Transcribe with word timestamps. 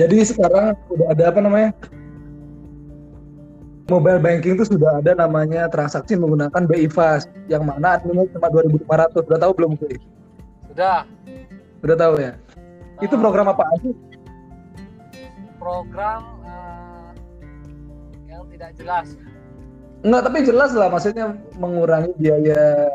Jadi 0.00 0.16
sekarang 0.24 0.72
udah 0.88 1.06
ada 1.12 1.24
apa 1.28 1.38
namanya? 1.38 1.70
Mobile 3.86 4.16
banking 4.16 4.54
itu 4.54 4.64
sudah 4.64 5.02
ada 5.02 5.12
namanya 5.12 5.66
transaksi 5.66 6.14
menggunakan 6.14 6.62
BI 6.64 6.86
Fast 6.88 7.26
yang 7.50 7.66
mana 7.66 7.98
adminnya 7.98 8.24
cuma 8.32 8.48
2.500. 8.48 8.86
Udah 9.28 9.40
tahu 9.42 9.52
belum 9.52 9.72
sih? 9.76 9.98
Sudah. 10.70 11.02
Udah 11.82 11.96
tahu 11.98 12.14
ya? 12.16 12.32
Itu 13.00 13.14
Nah, 13.14 13.20
program 13.20 13.46
apa 13.50 13.64
sih? 13.82 13.92
program 15.58 16.22
eh, 16.40 17.10
yang 18.26 18.48
tidak 18.48 18.70
jelas. 18.74 19.12
Enggak, 20.00 20.22
tapi 20.24 20.38
jelas 20.40 20.70
lah 20.72 20.88
maksudnya 20.88 21.26
mengurangi 21.54 22.16
biaya 22.16 22.88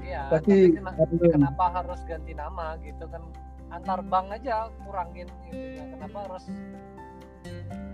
Iya. 0.00 0.26
Tapi 0.28 0.74
kena- 0.74 0.96
admin. 0.96 1.30
kenapa 1.30 1.64
harus 1.70 2.00
ganti 2.02 2.34
nama 2.34 2.74
gitu 2.80 3.06
kan? 3.06 3.22
Antar 3.70 4.02
bank 4.02 4.34
aja 4.34 4.66
kurangin 4.82 5.30
itunya. 5.46 5.84
Kenapa 5.94 6.18
harus 6.26 6.44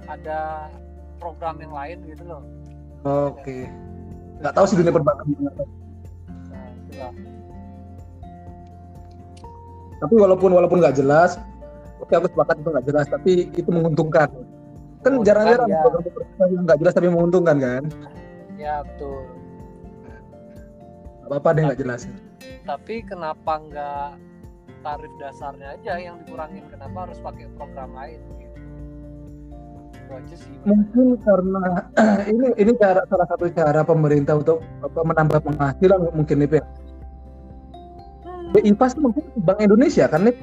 ada 0.08 0.72
program 1.20 1.60
yang 1.60 1.72
lain 1.72 1.98
gitu 2.08 2.24
loh? 2.24 2.42
Oke. 3.04 3.68
Nggak 4.40 4.52
tahu 4.56 4.64
sih 4.68 4.76
dunia 4.80 4.92
perbankan 4.92 5.26
gimana. 5.28 5.62
Nah, 6.48 6.66
itulah. 6.72 7.12
Tapi 9.96 10.14
walaupun 10.16 10.50
walaupun 10.52 10.78
nggak 10.84 10.96
jelas, 11.00 11.40
oke 12.00 12.12
aku 12.12 12.28
sepakat 12.28 12.56
itu 12.60 12.68
nggak 12.68 12.86
jelas, 12.88 13.06
tapi 13.08 13.32
itu 13.56 13.70
menguntungkan. 13.72 14.28
Kan 15.00 15.22
jarang-jarang 15.24 15.68
ya. 15.70 15.80
nggak 16.40 16.78
jelas 16.82 16.92
tapi 16.92 17.08
menguntungkan 17.08 17.56
kan? 17.56 17.82
Ya 18.60 18.84
betul. 18.84 19.24
Nggak 21.24 21.28
apa-apa 21.32 21.48
deh 21.56 21.62
nggak 21.68 21.80
jelas. 21.80 22.00
Tapi 22.66 22.94
kenapa 23.06 23.52
nggak 23.62 24.08
tarif 24.86 25.12
dasarnya 25.18 25.74
aja 25.74 25.92
yang 25.98 26.22
dikurangin? 26.22 26.62
Kenapa 26.70 27.10
harus 27.10 27.18
pakai 27.18 27.50
program 27.58 27.90
lain? 27.98 28.22
Gitu. 28.38 28.58
Itu 29.98 30.10
aja 30.14 30.34
sih. 30.38 30.54
Mungkin 30.62 31.06
karena 31.26 31.62
ini 32.30 32.46
ini 32.54 32.72
cara 32.78 33.02
salah 33.10 33.26
satu 33.26 33.50
cara 33.50 33.82
pemerintah 33.82 34.38
untuk 34.38 34.62
apa, 34.86 35.00
menambah 35.02 35.42
penghasilan 35.42 35.98
mungkin 36.14 36.36
nih 36.46 36.50
Pak. 36.54 36.64
BI 38.54 38.70
Fast 38.78 38.94
itu 38.94 39.02
mungkin 39.02 39.24
Bank 39.42 39.58
Indonesia 39.58 40.06
kan 40.06 40.22
nih 40.22 40.36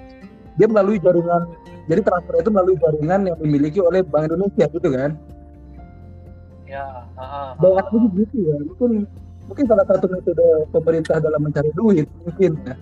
dia 0.59 0.67
melalui 0.67 0.99
jaringan 0.99 1.49
jadi 1.87 2.03
transfer 2.03 2.35
itu 2.35 2.51
melalui 2.51 2.75
jaringan 2.77 3.31
yang 3.31 3.37
dimiliki 3.39 3.79
oleh 3.79 4.03
Bank 4.03 4.27
Indonesia 4.27 4.67
gitu 4.67 4.89
kan 4.91 5.15
Ya. 6.67 7.05
banyak 7.61 7.85
ah. 7.85 7.85
lagi 7.85 7.97
gitu 8.17 8.49
ya 8.49 8.57
mungkin 8.65 9.05
mungkin 9.45 9.65
salah 9.69 9.85
satu 9.85 10.09
metode 10.09 10.65
pemerintah 10.73 11.21
dalam 11.21 11.45
mencari 11.45 11.69
duit 11.77 12.09
mungkin 12.25 12.57
ya. 12.65 12.73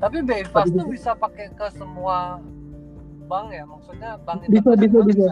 Tapi 0.00 0.16
BI 0.20 0.44
Fast 0.46 0.72
tuh 0.72 0.86
bisa 0.86 1.12
pakai 1.12 1.52
ke 1.52 1.66
semua 1.70 2.40
bank 3.26 3.46
ya? 3.50 3.64
Maksudnya 3.64 4.16
bank 4.18 4.38
Bisa, 4.42 4.70
bisa, 4.72 4.96
internasional 4.96 5.04
bisa. 5.06 5.26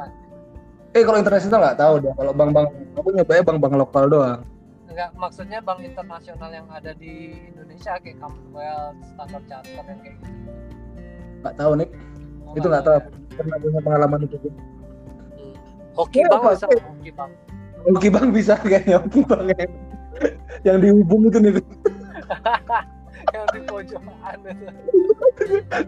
eh 0.90 1.02
kalau 1.04 1.18
internasional 1.18 1.58
nggak 1.62 1.78
tahu 1.78 1.94
deh 1.98 2.12
kalau 2.14 2.32
bank-bank 2.32 2.68
aku 2.94 3.08
nyobanya 3.12 3.42
bank-bank 3.44 3.74
lokal 3.76 4.04
doang 4.06 4.40
Enggak, 4.88 5.10
maksudnya 5.14 5.58
bank 5.60 5.80
internasional 5.80 6.48
yang 6.48 6.64
ada 6.68 6.90
di 6.92 7.12
Indonesia 7.46 7.92
kayak 7.98 8.16
Commonwealth, 8.18 8.96
Standard 9.06 9.44
Chartered 9.46 9.84
yang 9.84 10.00
kayak 10.00 10.16
gitu. 10.16 10.32
nggak 11.38 11.54
tahu 11.54 11.72
nih 11.76 11.88
Oh, 12.40 12.56
itu 12.56 12.66
nggak 12.66 12.82
tahu 12.82 12.96
pernah 13.30 13.56
punya 13.58 13.80
pengalaman 13.80 14.20
itu 14.22 14.36
Hmm. 14.38 15.54
Hoki 15.94 16.18
Ya, 16.18 16.26
bank 16.26 16.40
Pak. 16.40 16.52
bisa 16.54 16.66
hoki 16.66 17.10
bank. 17.12 17.32
Hoki 17.86 18.08
Bank 18.10 18.28
bisa 18.32 18.52
kayaknya 18.58 18.96
Hoki 18.98 19.20
Bank 19.22 19.44
ya. 19.50 19.66
yang 20.64 20.76
dihubung 20.80 21.22
itu 21.24 21.38
nih 21.38 21.52
yang 23.34 23.46
di 23.50 23.60
pojokan 23.66 24.38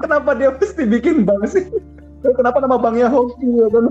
kenapa 0.02 0.30
dia 0.34 0.50
mesti 0.50 0.82
bikin 0.82 1.22
bank 1.22 1.46
sih? 1.46 1.70
Kenapa 2.20 2.60
nama 2.60 2.76
banknya 2.76 3.08
Hoki 3.08 3.48
ya 3.48 3.66
kan? 3.70 3.84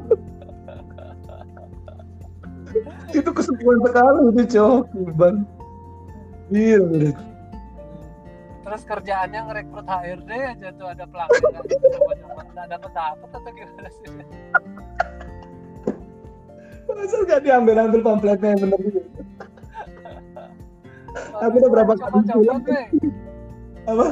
Itu 3.15 3.29
kesepuan 3.33 3.81
sekali 3.81 4.19
itu 4.35 4.43
cowok 4.59 4.83
Bank 5.17 5.37
iya 6.53 6.77
bener. 6.81 7.15
Terus 8.65 8.81
kerjaannya 8.85 9.39
ngerekrut 9.49 9.87
HRD 9.89 10.29
aja 10.29 10.67
tuh 10.77 10.87
ada 10.93 11.09
pelanggan 11.09 11.41
nggak 11.41 11.63
nggak 12.53 12.67
dapat 12.69 12.91
dapat 12.93 13.29
atau 13.33 13.51
gimana 13.55 13.89
sih? 13.89 14.07
masa 16.89 17.21
nggak 17.21 17.41
diambil 17.45 17.75
ambil 17.85 18.01
pamfletnya 18.01 18.49
yang 18.53 18.61
bener 18.65 18.79
gitu 18.81 18.99
Aku 21.39 21.55
udah 21.59 21.69
berapa 21.71 21.93
kali 21.95 22.19
bilang. 22.43 22.61
apa 23.89 24.07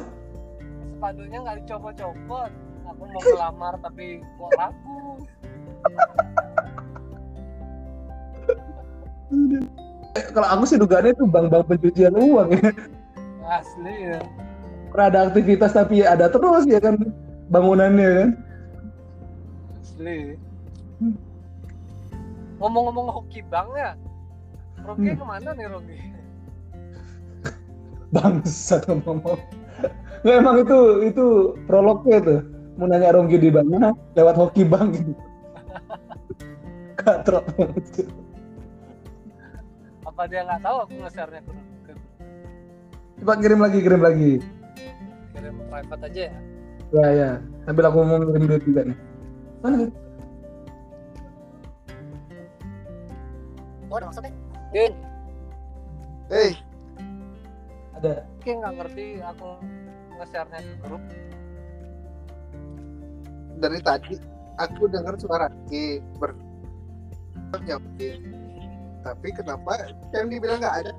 Sepadunya 0.97 1.37
nggak 1.43 1.55
dicopot-copot. 1.63 2.51
Aku 2.87 3.03
mau 3.03 3.21
ngelamar 3.21 3.73
tapi 3.83 4.23
kok 4.23 4.51
ragu. 4.55 5.21
Eh, 10.17 10.23
kalau 10.33 10.47
aku 10.49 10.63
sih 10.65 10.79
dugaannya 10.79 11.13
itu 11.13 11.25
bank-bank 11.29 11.67
pencucian 11.67 12.15
uang 12.17 12.57
ya 12.57 12.71
Asli 13.45 13.95
ya. 14.15 14.19
Ada 14.97 15.29
aktivitas 15.29 15.77
tapi 15.77 16.01
ada 16.01 16.25
terus 16.31 16.65
ya 16.65 16.81
kan 16.81 16.97
bangunannya 17.53 18.09
kan 18.23 18.29
Asli. 19.77 20.39
Ngomong-ngomong 22.57 23.13
hoki 23.13 23.45
bank 23.45 23.69
ya. 23.77 23.93
Rogi 24.81 25.11
Hmm. 25.13 25.19
ke 25.21 25.25
mana 25.27 25.49
nih 25.53 25.67
Rogi? 25.69 25.97
Bangsat 28.15 28.87
ngomong 28.89 29.39
nggak 30.23 30.35
emang 30.41 30.57
itu 30.63 30.79
itu 31.05 31.25
prolognya 31.69 32.17
tuh 32.23 32.39
mau 32.77 32.85
nanya 32.85 33.09
Ronggi 33.09 33.41
di 33.41 33.49
mana? 33.49 33.89
Lewat 34.13 34.37
hoki 34.37 34.61
bank. 34.61 35.01
Gitu 35.01 35.13
katrok 37.01 37.45
banget. 37.57 38.05
Apa 40.05 40.21
dia 40.29 40.41
nggak 40.45 40.61
tahu 40.61 40.77
aku 40.85 40.93
nge-share-nya 41.01 41.41
ke, 41.85 41.93
coba 43.21 43.33
kirim 43.41 43.59
lagi 43.61 43.77
kirim 43.81 44.01
lagi. 44.01 44.31
Kirim 45.33 45.53
private 45.69 46.03
aja 46.05 46.21
ya? 46.29 46.33
ya 46.93 47.07
ya. 47.13 47.29
Sambil 47.65 47.85
aku 47.89 47.97
mau 48.05 48.17
ngirim 48.21 48.45
duit 48.45 48.63
juga 48.65 48.81
nih. 48.85 48.97
Mana 49.61 49.75
nih 49.85 49.91
Oh, 53.87 53.95
udah 53.95 54.11
masuk 54.11 54.27
deh. 54.27 54.35
Kin, 54.75 54.91
Hei, 56.27 56.59
ada 57.97 58.13
Kin 58.41 58.61
nggak 58.61 58.73
ngerti 58.77 59.05
aku 59.21 59.49
nge-share-nya 60.17 60.59
ke 60.61 60.73
grup. 60.81 61.03
dari 63.57 63.79
tadi 63.81 64.13
aku 64.57 64.85
dengar 64.85 65.17
suara 65.17 65.49
Ki 65.65 65.97
ber. 66.17 66.33
Tapi 69.01 69.27
kenapa 69.31 69.87
yang 70.11 70.27
dibilang 70.27 70.59
nggak 70.59 70.75
ada? 70.83 70.93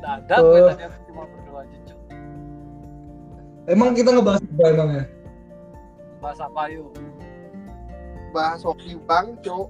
Nggak 0.00 0.12
ada, 0.24 0.34
Oh. 0.40 0.50
gue 0.50 0.60
tadi 0.72 0.82
aku 0.84 0.98
cuma 1.06 1.22
berdua 1.28 1.58
aja 1.62 1.76
cuy. 1.84 1.98
emang 3.68 3.90
kita 3.92 4.10
ngebahas 4.12 4.42
apa 4.42 4.64
emang 4.68 4.88
ya 4.92 5.04
Bahas 6.18 6.40
apa 6.40 6.62
yuk? 6.72 6.90
Bahas 8.32 8.60
hoki 8.64 8.96
bang, 9.04 9.36
cok. 9.44 9.68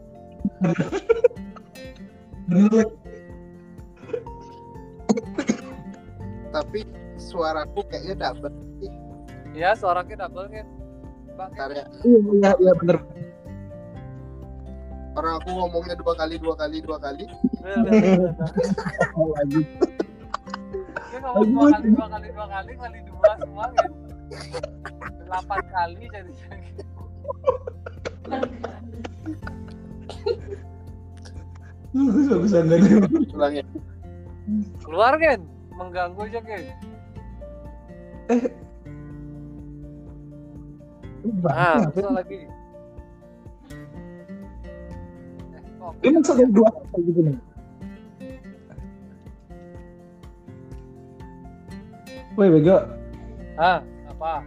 bener 2.48 2.86
Tapi 6.64 6.80
suaraku 7.20 7.84
kayaknya 7.92 8.32
dapet. 8.32 8.52
Iya, 9.54 9.76
suaranya 9.76 10.26
double 10.26 10.48
kan. 10.50 10.66
Bang, 11.34 11.50
Bentar 11.50 11.70
ya. 11.74 11.84
iya 12.06 12.18
iya 12.30 12.50
iya 12.62 12.72
bener 12.78 12.98
Orang 15.14 15.34
aku 15.42 15.50
ngomongnya 15.50 15.94
dua 15.98 16.14
kali, 16.18 16.38
dua 16.42 16.54
kali, 16.58 16.78
dua 16.82 16.98
kali. 16.98 17.26
lagi 19.14 19.62
Dia 21.10 21.18
ngomong 21.22 21.46
dua 21.54 21.66
kali, 21.70 21.86
dua 21.94 22.06
kali, 22.10 22.28
dua 22.34 22.46
kali, 22.50 22.72
kali 22.74 22.98
dua 23.06 23.30
semua 23.38 23.66
kan. 23.74 23.90
Delapan 25.22 25.60
kali 25.70 26.04
jadi 26.10 26.32
bagus 31.94 32.26
bagus 32.26 32.52
banget 32.52 32.82
Ulang 33.34 33.54
ya. 33.54 33.64
keluar 34.82 35.14
kan, 35.22 35.40
mengganggu 35.74 36.20
aja. 36.24 36.40
Nah, 36.40 36.60
Bang, 41.40 41.88
masuk 41.88 42.12
lagi. 42.12 42.38
Eh, 46.04 46.10
masuk 46.12 46.34
dari 46.36 46.50
dua 46.52 46.68
apa 46.68 46.96
gitu 47.00 47.20
nih 47.24 47.36
Woi 52.34 52.50
bego, 52.50 52.76
Ah, 53.54 53.78
apa? 54.10 54.42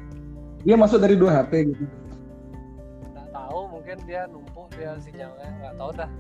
dia 0.68 0.76
masuk 0.76 1.00
dari 1.00 1.16
dua 1.16 1.40
HP 1.40 1.72
gitu. 1.72 1.88
Nggak 3.16 3.28
tahu, 3.32 3.60
mungkin 3.72 3.98
dia 4.04 4.28
numpuk 4.28 4.68
dia 4.76 5.00
sinyalnya, 5.00 5.48
nggak 5.64 5.74
tahu 5.80 5.92
dah. 5.96 6.12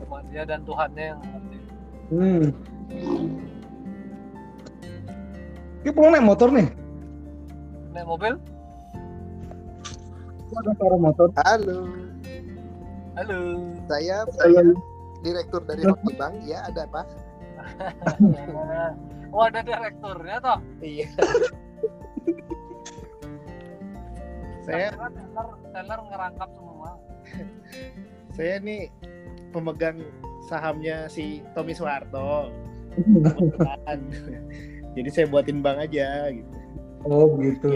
Cuma 0.00 0.24
dia 0.32 0.48
dan 0.48 0.64
Tuhannya 0.64 1.04
yang 1.12 1.20
ngerti. 1.20 1.58
Hmm. 2.08 2.48
Ki 5.84 5.90
pulang 5.92 6.12
naik 6.16 6.24
motor 6.24 6.48
nih. 6.48 6.68
naik 7.92 8.06
mobil 8.08 8.34
Gua 10.48 10.58
ada 10.64 10.72
suara 10.80 10.96
motor. 10.96 11.28
Halo, 11.44 11.78
halo 13.20 13.38
saya 13.84 14.24
Saya 14.32 14.64
direktur 15.20 15.60
dari 15.68 15.84
Hoki 15.84 16.16
Bank. 16.16 16.40
Ya, 16.48 16.64
ada 16.64 16.88
apa? 16.88 17.04
oh 19.34 19.44
ada 19.44 19.60
direkturnya 19.60 20.36
toh 20.40 20.58
Iya. 20.80 21.08
saya 24.68 24.92
teller 24.92 25.48
teller 25.72 26.00
ngerangkap 26.12 26.50
semua 26.52 26.90
saya 28.36 28.60
nih 28.60 28.92
pemegang 29.52 30.04
sahamnya 30.48 31.04
si 31.06 31.44
Tommy 31.52 31.76
Soeharto 31.76 32.48
jadi 34.96 35.08
saya 35.12 35.26
buatin 35.28 35.60
bank 35.60 35.84
aja 35.84 36.32
gitu 36.32 36.56
Oh 37.06 37.38
gitu. 37.38 37.70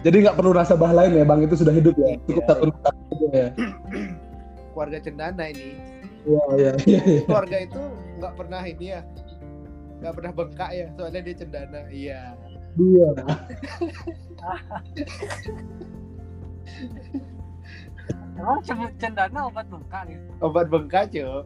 Jadi 0.00 0.24
nggak 0.24 0.40
perlu 0.40 0.56
rasa 0.56 0.72
bah 0.72 0.88
lain 0.88 1.12
ya, 1.16 1.24
bang 1.24 1.44
itu 1.44 1.52
sudah 1.52 1.68
hidup 1.68 1.92
ya. 2.00 2.16
Cukup 2.24 2.40
Iya. 2.40 2.48
satu 2.48 2.64
rasa 2.72 2.88
aja 2.96 3.28
ya. 3.28 3.48
keluarga 4.72 4.98
cendana 5.04 5.44
ini 5.52 5.76
Iya 6.24 6.42
iya 6.56 6.72
iya. 6.88 7.00
iya. 7.04 7.20
keluarga 7.28 7.56
itu 7.60 7.82
nggak 8.18 8.34
pernah 8.40 8.62
ini 8.64 8.86
ya 8.90 9.00
nggak 10.00 10.14
pernah 10.16 10.32
bengkak 10.32 10.70
ya 10.72 10.86
soalnya 10.96 11.20
dia 11.22 11.36
cendana 11.36 11.80
iya 11.92 12.32
Iya. 12.74 13.08
emang 18.34 18.58
cem- 18.62 18.94
cendana 18.98 19.40
obat 19.46 19.66
bengkak 19.68 20.02
gitu. 20.10 20.26
Obat 20.40 20.66
bengkak 20.68 21.04
cuy 21.10 21.22
oh 21.22 21.44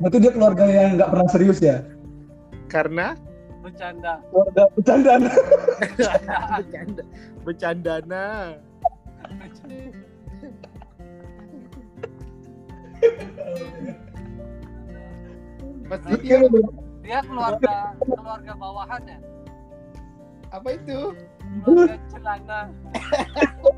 Berarti 0.00 0.16
dia 0.16 0.32
keluarga 0.32 0.64
yang 0.64 0.96
nggak 0.96 1.10
pernah 1.12 1.28
serius 1.28 1.60
ya. 1.60 1.84
karena? 2.72 3.12
Bercanda. 3.60 4.16
Keluarga 4.32 4.62
bercandaan. 4.72 5.20
bercanda. 6.56 7.02
Bercandana. 7.44 8.26
Pasti 15.90 16.14
dia 16.22 16.38
dia 17.02 17.18
keluarga 17.26 17.74
keluarga 17.98 18.52
bawahan 18.54 19.02
ya? 19.04 19.18
Apa 20.54 20.68
itu? 20.78 21.14
Keluarga 21.66 21.96
celana 22.06 22.60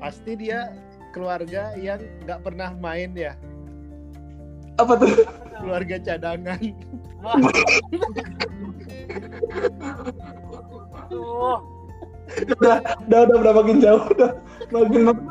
pasti 0.00 0.32
dia 0.36 0.72
keluarga 1.10 1.74
yang 1.76 2.00
nggak 2.24 2.40
pernah 2.40 2.70
main 2.74 3.12
ya 3.12 3.34
Apa 4.78 4.96
tuh? 4.96 5.12
keluarga 5.60 5.96
cadangan 6.00 6.60
Wah. 7.20 7.36
Aduh, 11.04 11.60
Udah, 12.56 12.78
udah, 13.04 13.20
udah, 13.26 13.36
udah 13.42 13.52
makin 13.52 13.76
jauh, 13.82 14.02
udah 14.08 14.30
makin 14.70 15.00
makin. 15.04 15.26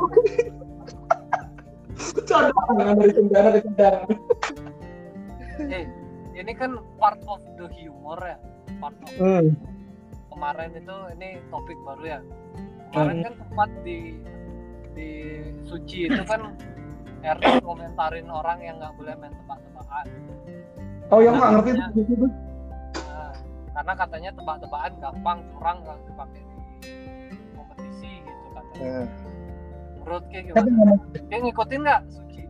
Cadangan 2.28 2.94
dari 3.00 3.14
cendana 3.16 3.50
ke 3.50 3.60
cendana. 3.66 4.04
eh, 5.72 5.86
ini 6.36 6.52
kan 6.54 6.78
part 7.00 7.18
of 7.26 7.40
the 7.58 7.66
humor 7.74 8.20
ya. 8.20 8.38
Part 8.78 8.94
of 9.00 9.10
Hmm. 9.18 9.56
Kemarin 10.30 10.72
itu 10.78 10.96
ini 11.18 11.30
topik 11.50 11.78
baru 11.84 12.04
ya. 12.06 12.20
Kemarin 12.94 13.18
kan 13.26 13.34
sempat 13.38 13.70
di 13.86 13.98
di 14.98 15.10
suci 15.68 16.10
itu 16.10 16.22
kan 16.26 16.54
Ernest 17.20 17.60
komentarin 17.68 18.32
orang 18.32 18.64
yang 18.64 18.80
nggak 18.80 18.96
boleh 18.96 19.14
main 19.20 19.34
tebak-tebakan. 19.44 20.06
Oh 21.12 21.20
yang 21.20 21.36
nggak 21.36 21.52
ngerti 21.60 21.72
itu. 22.00 22.26
Nah, 22.96 23.34
karena 23.76 23.94
katanya 23.98 24.30
tebak-tebakan 24.40 24.94
gampang 25.04 25.40
curang 25.52 25.78
kalau 25.84 26.02
dipakai 26.08 26.42
di 26.80 26.94
kompetisi 27.54 28.12
gitu 28.24 28.48
katanya. 28.56 29.04
Nah, 29.04 29.08
Menurut 30.00 30.24
kayak 30.32 30.44
Tapi 30.56 30.70
gimana? 30.72 30.94
Kayak 31.28 31.42
ngikutin 31.46 31.80
nggak 31.84 32.02
suci? 32.10 32.42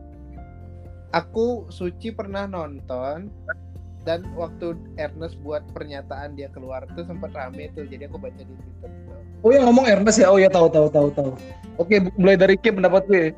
aku 1.09 1.65
Suci 1.73 2.13
pernah 2.13 2.45
nonton 2.45 3.33
dan 4.09 4.25
waktu 4.33 4.73
Ernest 4.97 5.37
buat 5.45 5.61
pernyataan 5.69 6.33
dia 6.33 6.49
keluar 6.49 6.81
tuh 6.97 7.05
sempat 7.05 7.29
rame 7.29 7.69
tuh 7.77 7.85
jadi 7.85 8.09
aku 8.09 8.17
baca 8.17 8.41
di 8.41 8.49
Twitter 8.49 8.89
gitu. 8.89 9.13
Oh 9.45 9.53
yang 9.53 9.69
ngomong 9.69 9.85
Ernest 9.85 10.17
ya? 10.17 10.33
Oh 10.33 10.41
ya 10.41 10.49
tahu 10.49 10.65
tahu 10.65 10.89
tahu 10.89 11.13
tahu. 11.13 11.37
Oke 11.77 12.01
mulai 12.17 12.33
dari 12.33 12.57
Kim 12.57 12.81
pendapat 12.81 13.05
gue. 13.05 13.37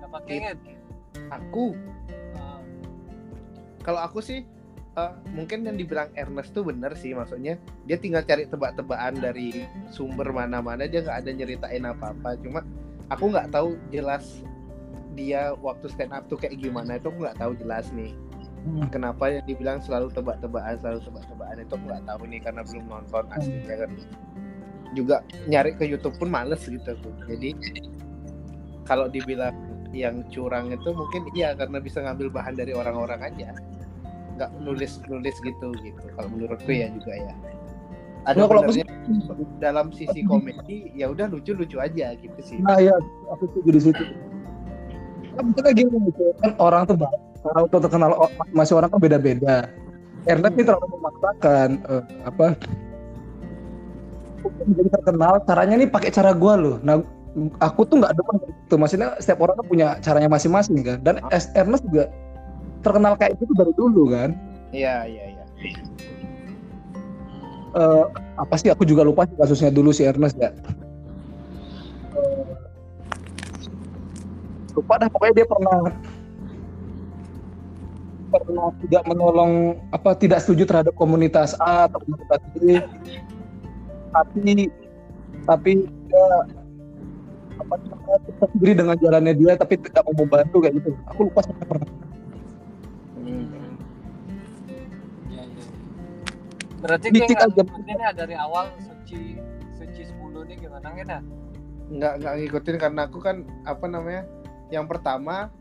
Dapat 0.00 0.22
keinget. 0.24 0.56
aku 1.28 1.76
Nah, 2.32 2.60
kalau 3.84 4.00
aku 4.00 4.24
sih 4.24 4.40
eh, 4.96 5.12
mungkin 5.36 5.68
yang 5.68 5.76
dibilang 5.76 6.08
Ernest 6.16 6.56
tuh 6.56 6.64
bener 6.64 6.96
sih 6.96 7.12
maksudnya 7.12 7.60
dia 7.84 8.00
tinggal 8.00 8.24
cari 8.24 8.48
tebak-tebakan 8.48 9.20
dari 9.20 9.68
sumber 9.92 10.32
mana-mana 10.32 10.88
dia 10.88 11.04
nggak 11.04 11.20
ada 11.20 11.30
nyeritain 11.36 11.84
apa-apa 11.84 12.40
cuma 12.40 12.64
aku 13.12 13.28
nggak 13.28 13.52
tahu 13.52 13.76
jelas 13.92 14.40
dia 15.12 15.52
waktu 15.60 15.86
stand 15.92 16.12
up 16.12 16.24
tuh 16.28 16.40
kayak 16.40 16.56
gimana 16.60 16.96
itu 16.96 17.08
nggak 17.12 17.36
tahu 17.38 17.52
jelas 17.58 17.88
nih. 17.92 18.12
Hmm. 18.62 18.86
kenapa 18.94 19.26
yang 19.26 19.42
dibilang 19.42 19.82
selalu 19.82 20.06
tebak-tebakan 20.14 20.78
selalu 20.78 21.02
tebak-tebakan 21.02 21.66
itu 21.66 21.74
nggak 21.82 22.02
tahu 22.06 22.22
nih 22.30 22.40
karena 22.46 22.62
belum 22.62 22.84
nonton 22.86 23.24
aslinya 23.34 23.74
kan 23.74 23.90
juga 24.94 25.26
nyari 25.50 25.74
ke 25.74 25.84
YouTube 25.88 26.14
pun 26.20 26.30
males 26.30 26.62
gitu 26.62 26.84
aku. 26.84 27.10
Jadi 27.26 27.58
kalau 28.86 29.10
dibilang 29.10 29.56
yang 29.92 30.24
curang 30.32 30.72
itu 30.72 30.88
mungkin 30.94 31.28
iya 31.36 31.52
karena 31.58 31.80
bisa 31.80 32.00
ngambil 32.00 32.30
bahan 32.32 32.54
dari 32.54 32.72
orang-orang 32.76 33.20
aja. 33.24 33.50
Nggak 34.38 34.50
nulis 34.62 35.00
nulis 35.08 35.36
gitu 35.42 35.68
gitu. 35.82 36.04
Kalau 36.14 36.28
menurutku 36.30 36.70
ya 36.70 36.86
juga 36.92 37.12
ya. 37.18 37.34
Ada 38.22 38.38
Nah, 38.38 38.46
kalau 38.46 38.62
aku 38.62 39.42
dalam 39.58 39.90
sisi 39.90 40.22
komedi 40.22 40.94
ya 40.94 41.10
udah 41.10 41.26
lucu-lucu 41.26 41.82
aja 41.82 42.14
gitu 42.14 42.38
sih. 42.38 42.62
Nah 42.62 42.78
ya 42.78 42.94
aku 43.34 43.50
setuju 43.50 43.70
di 43.74 43.80
situ. 43.82 44.04
Kan 45.32 45.44
misalnya 45.48 45.72
gini 45.72 45.96
gitu, 46.12 46.24
kan 46.44 46.52
orang 46.60 46.82
tuh 46.84 46.96
orang 47.42 47.64
tuh 47.72 47.80
terkenal 47.80 48.10
masih 48.52 48.74
orang 48.76 48.90
kan 48.92 49.00
beda-beda. 49.00 49.56
Ernest 50.22 50.54
ini 50.54 50.64
terlalu 50.68 50.86
memaksakan 50.94 51.68
eh, 51.88 52.02
apa? 52.22 52.46
Menjadi 54.62 54.90
terkenal 54.94 55.32
caranya 55.42 55.74
nih 55.82 55.88
pakai 55.90 56.10
cara 56.14 56.30
gua 56.36 56.54
loh. 56.54 56.76
Nah 56.84 57.02
aku 57.58 57.82
tuh 57.88 57.98
nggak 57.98 58.12
demen 58.14 58.36
gitu. 58.46 58.74
Maksudnya 58.78 59.08
setiap 59.18 59.42
orang 59.42 59.56
kan 59.58 59.66
punya 59.66 59.88
caranya 59.98 60.28
masing-masing 60.30 60.78
kan. 60.84 60.98
Dan 61.02 61.14
Es- 61.32 61.50
Ernest 61.56 61.82
juga 61.88 62.06
terkenal 62.82 63.16
kayak 63.18 63.38
gitu 63.40 63.52
dari 63.56 63.72
dulu 63.74 64.10
kan. 64.12 64.36
iya 64.72 65.04
iya 65.04 65.24
iya 65.36 65.44
Eh, 67.72 68.04
apa 68.36 68.54
sih 68.60 68.68
aku 68.68 68.84
juga 68.84 69.00
lupa 69.00 69.24
sih 69.24 69.32
kasusnya 69.40 69.72
dulu 69.72 69.96
si 69.96 70.04
Ernest 70.04 70.36
ya. 70.36 70.52
Lupa 74.82 74.94
dah 74.98 75.08
pokoknya 75.08 75.34
dia 75.38 75.46
pernah 75.46 75.78
pernah 78.32 78.66
tidak 78.82 79.02
menolong 79.06 79.52
apa 79.92 80.16
tidak 80.16 80.40
setuju 80.42 80.64
terhadap 80.64 80.94
komunitas 80.96 81.52
A 81.60 81.86
atau 81.86 82.00
komunitas 82.02 82.40
B 82.56 82.80
tapi 84.12 84.68
tapi 85.44 85.70
dia 85.86 86.26
apa 87.60 87.74
namanya, 87.78 88.18
tetap 88.26 88.48
sendiri 88.56 88.72
dengan 88.74 88.96
jalannya 88.98 89.34
dia 89.36 89.52
tapi 89.54 89.74
tidak 89.78 90.02
mau 90.08 90.16
membantu 90.24 90.56
kayak 90.64 90.74
gitu 90.80 90.90
aku 91.08 91.20
lupa 91.30 91.40
sampai 91.46 91.66
pernah 91.68 91.88
Hmm. 93.22 93.78
iya, 95.30 95.46
iya. 95.46 95.64
Berarti 96.82 97.06
Dikit 97.14 97.38
aja. 97.38 97.54
ngikutin 97.54 97.98
ya 98.02 98.10
dari 98.10 98.34
awal 98.34 98.66
suci 98.82 99.38
suci 99.78 100.02
10 100.10 100.42
nih 100.50 100.56
gimana 100.58 100.90
kan 100.90 101.06
ya? 101.06 101.20
nggak 101.92 102.12
nggak 102.18 102.34
ngikutin 102.42 102.76
karena 102.82 103.00
aku 103.06 103.22
kan 103.22 103.46
apa 103.62 103.86
namanya 103.86 104.26
yang 104.72 104.88
pertama 104.88 105.52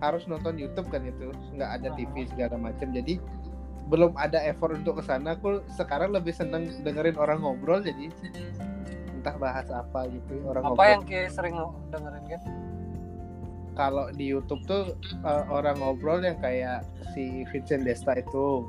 harus 0.00 0.24
nonton 0.30 0.56
YouTube 0.56 0.88
kan 0.88 1.02
itu. 1.04 1.34
Nggak 1.58 1.70
ada 1.82 1.88
TV 1.98 2.24
segala 2.30 2.56
macam 2.56 2.88
jadi 2.94 3.18
belum 3.90 4.14
ada 4.14 4.38
effort 4.46 4.78
untuk 4.78 5.02
ke 5.02 5.04
sana. 5.04 5.34
Aku 5.34 5.66
sekarang 5.74 6.14
lebih 6.14 6.30
seneng 6.30 6.70
dengerin 6.86 7.18
orang 7.18 7.42
ngobrol. 7.42 7.82
Jadi 7.82 8.08
entah 9.20 9.36
bahas 9.36 9.68
apa 9.68 10.08
gitu 10.08 10.40
orang 10.48 10.64
Apa 10.64 10.72
ngobrol. 10.72 10.88
yang 10.88 11.02
kayak 11.04 11.28
sering 11.34 11.56
dengerin 11.92 12.24
kan? 12.30 12.42
kalau 13.78 14.12
di 14.12 14.28
YouTube 14.28 14.60
tuh 14.68 14.92
eh, 15.24 15.44
orang 15.48 15.80
ngobrol 15.80 16.20
yang 16.20 16.36
kayak 16.42 16.84
si 17.16 17.48
Vincent 17.48 17.88
Desta 17.88 18.18
itu. 18.18 18.66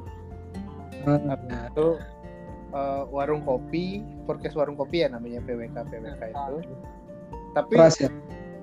Nah, 1.04 1.36
itu 1.68 2.00
eh, 2.72 3.04
warung 3.12 3.44
kopi 3.44 4.06
podcast 4.24 4.56
warung 4.56 4.80
kopi 4.80 5.04
ya 5.04 5.12
namanya 5.12 5.44
PWK 5.44 5.76
PWK 5.76 6.22
itu. 6.32 6.56
Tapi 7.52 7.74
keras 7.76 8.00
ya 8.00 8.08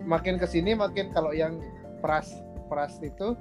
makin 0.09 0.41
ke 0.41 0.49
sini 0.49 0.73
makin 0.73 1.13
kalau 1.13 1.37
yang 1.37 1.61
pras 2.01 2.33
pras 2.73 2.97
itu 3.05 3.37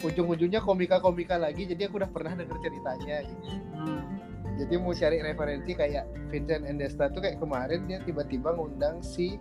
ujung-ujungnya 0.00 0.64
komika-komika 0.64 1.36
lagi 1.36 1.68
jadi 1.68 1.88
aku 1.88 2.00
udah 2.00 2.10
pernah 2.12 2.32
denger 2.36 2.56
ceritanya 2.64 3.24
gitu. 3.24 3.48
Hmm. 3.76 4.04
jadi 4.56 4.74
mau 4.80 4.96
cari 4.96 5.20
referensi 5.20 5.72
kayak 5.76 6.04
Vincent 6.32 6.64
Endesta 6.64 7.12
tuh 7.12 7.20
kayak 7.20 7.40
kemarin 7.40 7.84
dia 7.84 8.00
tiba-tiba 8.00 8.56
ngundang 8.56 9.04
si 9.04 9.36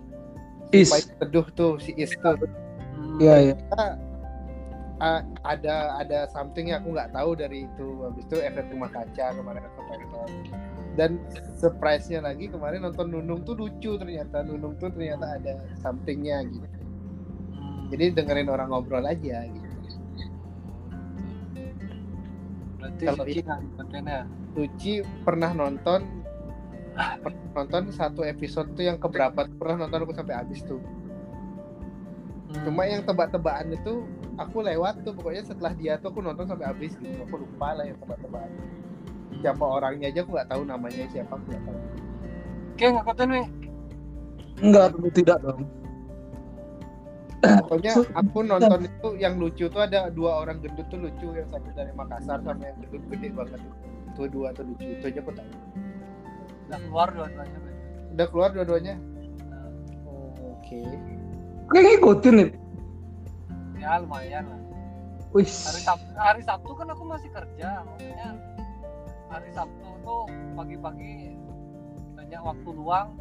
Is. 0.75 0.91
teduh 1.19 1.47
tuh 1.55 1.79
si 1.79 1.95
Is 1.95 2.11
tuh 2.19 2.35
Hmm. 2.95 3.19
Iya, 3.19 3.35
iya. 3.51 3.55
Ah, 4.95 5.19
ada 5.43 5.99
ada 5.99 6.19
something 6.31 6.71
yang 6.71 6.79
aku 6.79 6.95
nggak 6.95 7.11
tahu 7.11 7.35
dari 7.35 7.67
itu 7.67 7.87
habis 8.07 8.23
itu 8.23 8.39
efek 8.39 8.71
rumah 8.71 8.87
kaca 8.87 9.35
kemarin 9.35 9.67
aku 9.67 9.79
tonton 9.91 10.31
dan 10.95 11.19
surprise-nya 11.59 12.23
lagi 12.23 12.47
kemarin 12.47 12.87
nonton 12.87 13.11
Nunung 13.11 13.43
tuh 13.43 13.55
lucu 13.59 13.99
ternyata. 13.99 14.41
Nunung 14.47 14.79
tuh 14.79 14.89
ternyata 14.91 15.35
ada 15.35 15.53
somethingnya 15.83 16.43
gitu. 16.47 16.67
Hmm. 17.55 17.87
jadi 17.91 18.17
dengerin 18.17 18.49
orang 18.49 18.71
ngobrol 18.71 19.03
aja 19.03 19.45
gitu. 19.45 19.69
Berarti 22.79 23.03
kalau 23.05 23.25
Suci 23.27 23.39
ya 23.43 24.19
Suci 24.55 24.93
pernah 25.27 25.51
nonton 25.51 25.99
pernah 26.95 27.43
nonton 27.59 27.91
satu 27.91 28.23
episode 28.23 28.71
tuh 28.71 28.87
yang 28.87 28.95
keberapa 28.95 29.43
tuh 29.51 29.55
pernah 29.59 29.83
nonton 29.83 30.07
aku 30.07 30.15
sampai 30.15 30.35
habis 30.35 30.63
tuh. 30.63 30.79
Hmm. 32.55 32.71
cuma 32.71 32.87
yang 32.87 33.03
tebak-tebakan 33.03 33.75
itu 33.75 34.07
aku 34.39 34.63
lewat 34.63 35.03
tuh. 35.03 35.11
Pokoknya 35.11 35.43
setelah 35.43 35.75
dia 35.75 35.99
tuh 35.99 36.15
aku 36.15 36.23
nonton 36.23 36.47
sampai 36.47 36.71
habis 36.71 36.95
gitu. 36.95 37.19
Aku 37.27 37.43
lupa 37.43 37.75
lah 37.75 37.83
yang 37.83 37.99
tebak-tebakan 37.99 38.84
siapa 39.41 39.63
orangnya 39.63 40.07
aja 40.09 40.19
aku 40.23 40.31
nggak 40.35 40.49
tahu 40.49 40.61
namanya 40.63 41.03
siapa 41.09 41.33
aku 41.33 41.45
nggak 41.47 41.63
tahu. 41.63 41.79
Oke 42.75 42.85
ngikutin 42.91 43.29
nih 43.31 43.45
Enggak, 44.55 44.85
tentu 44.95 45.09
tidak 45.11 45.37
dong. 45.43 45.61
pokoknya 47.45 47.91
aku 48.15 48.37
nonton 48.41 48.87
itu 48.87 49.07
yang 49.19 49.35
lucu 49.37 49.67
tuh 49.69 49.83
ada 49.83 50.09
dua 50.09 50.41
orang 50.41 50.63
gendut 50.63 50.87
tuh 50.89 50.97
lucu 50.97 51.27
yang 51.35 51.45
satu 51.51 51.69
dari 51.75 51.91
Makassar 51.93 52.39
sama 52.41 52.63
yang 52.63 52.77
gendut 52.81 53.03
gede 53.11 53.29
banget 53.35 53.59
tuh. 54.15 54.25
Dua 54.31 54.49
tuh 54.55 54.63
lucu 54.65 54.87
itu 54.87 55.05
aja 55.11 55.19
aku 55.21 55.31
tahu. 55.35 55.49
Udah 56.65 56.79
keluar 56.81 57.07
dua-duanya 57.13 57.59
udah 58.15 58.27
keluar 58.31 58.49
dua-duanya? 58.55 58.95
Oh, 60.07 60.55
oke 60.55 60.79
Kayak 61.69 61.83
ngikutin 61.99 62.33
nih. 62.39 62.49
ya 63.75 63.99
lumayan 64.01 64.43
lah. 64.49 64.61
Wih. 65.35 65.45
hari 65.45 65.81
Sabtu 65.83 66.09
hari 66.15 66.41
Sabtu 66.47 66.71
kan 66.73 66.87
aku 66.89 67.03
masih 67.03 67.27
kerja 67.29 67.83
maksudnya 67.83 68.29
hari 69.35 69.51
Sabtu 69.51 69.89
tuh 70.07 70.23
pagi-pagi 70.55 71.35
banyak 72.15 72.39
waktu 72.39 72.69
luang 72.71 73.19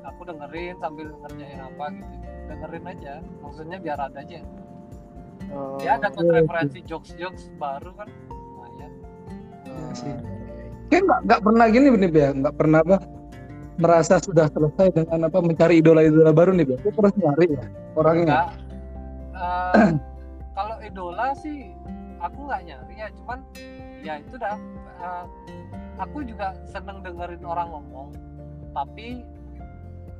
aku 0.00 0.20
dengerin 0.24 0.80
sambil 0.80 1.12
ngerjain 1.20 1.60
apa 1.60 1.86
gitu. 1.92 2.14
Dengerin 2.48 2.84
aja 2.88 3.12
maksudnya 3.44 3.76
biar 3.76 3.98
ada 4.00 4.18
aja. 4.24 4.40
Oh, 5.52 5.76
ya 5.84 6.00
dapat 6.00 6.24
Oke, 6.24 6.32
referensi 6.40 6.80
jokes-jokes 6.88 7.52
baru 7.60 7.92
kan 7.92 8.08
lumayan. 8.32 8.92
Iya 9.68 9.88
sih. 9.92 10.14
Kayak 10.88 11.02
nggak 11.04 11.20
nggak 11.28 11.40
pernah 11.44 11.66
gini 11.68 11.86
nih 11.92 12.10
ya, 12.10 12.28
nggak 12.32 12.54
pernah 12.56 12.78
apa 12.80 12.96
merasa 13.76 14.14
sudah 14.20 14.46
selesai 14.52 14.88
dengan 14.96 15.28
apa 15.28 15.38
mencari 15.44 15.84
idola-idola 15.84 16.32
baru 16.32 16.56
nih, 16.56 16.64
Bia. 16.64 16.76
Terus 16.80 17.14
nyari 17.20 17.46
ya 17.52 17.64
orangnya. 17.92 18.36
eh, 19.36 19.90
kalau 20.56 20.76
idola 20.80 21.36
sih 21.36 21.76
aku 22.24 22.48
nggak 22.48 22.62
nyari 22.64 22.94
ya. 22.96 23.08
Cuman 23.20 23.38
ya 24.02 24.18
itu 24.18 24.34
dah. 24.36 24.58
Eh, 25.02 25.24
aku 25.98 26.22
juga 26.26 26.54
seneng 26.66 27.02
dengerin 27.02 27.42
orang 27.46 27.68
ngomong 27.70 28.08
tapi 28.72 29.22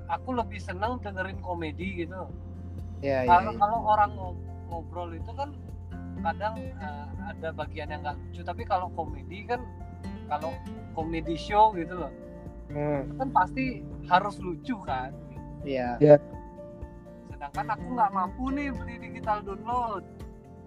aku 0.07 0.37
lebih 0.37 0.61
seneng 0.61 1.01
dengerin 1.01 1.41
komedi 1.41 2.05
gitu. 2.05 2.29
Ya 3.03 3.27
ya, 3.27 3.35
kalau 3.35 3.53
ya. 3.53 3.59
kalau 3.59 3.79
orang 3.83 4.11
ngob- 4.15 4.45
ngobrol 4.71 5.11
itu 5.17 5.33
kan 5.35 5.51
kadang 6.23 6.55
eh, 6.61 7.07
ada 7.27 7.49
bagian 7.51 7.91
yang 7.91 8.01
nggak 8.05 8.17
lucu. 8.21 8.41
Tapi 8.45 8.63
kalau 8.69 8.87
komedi 8.95 9.49
kan 9.49 9.61
kalau 10.31 10.55
komedi 10.97 11.37
show 11.37 11.73
gitu 11.77 11.97
loh 11.97 12.13
Hmm, 12.73 13.05
kan 13.21 13.29
pasti 13.37 13.85
harus 14.09 14.41
lucu 14.41 14.73
kan. 14.89 15.13
Ya. 15.61 16.01
Sedangkan 17.29 17.69
aku 17.77 17.87
nggak 17.93 18.11
mampu 18.17 18.49
nih 18.49 18.73
beli 18.73 18.97
digital 18.97 19.45
download 19.45 20.09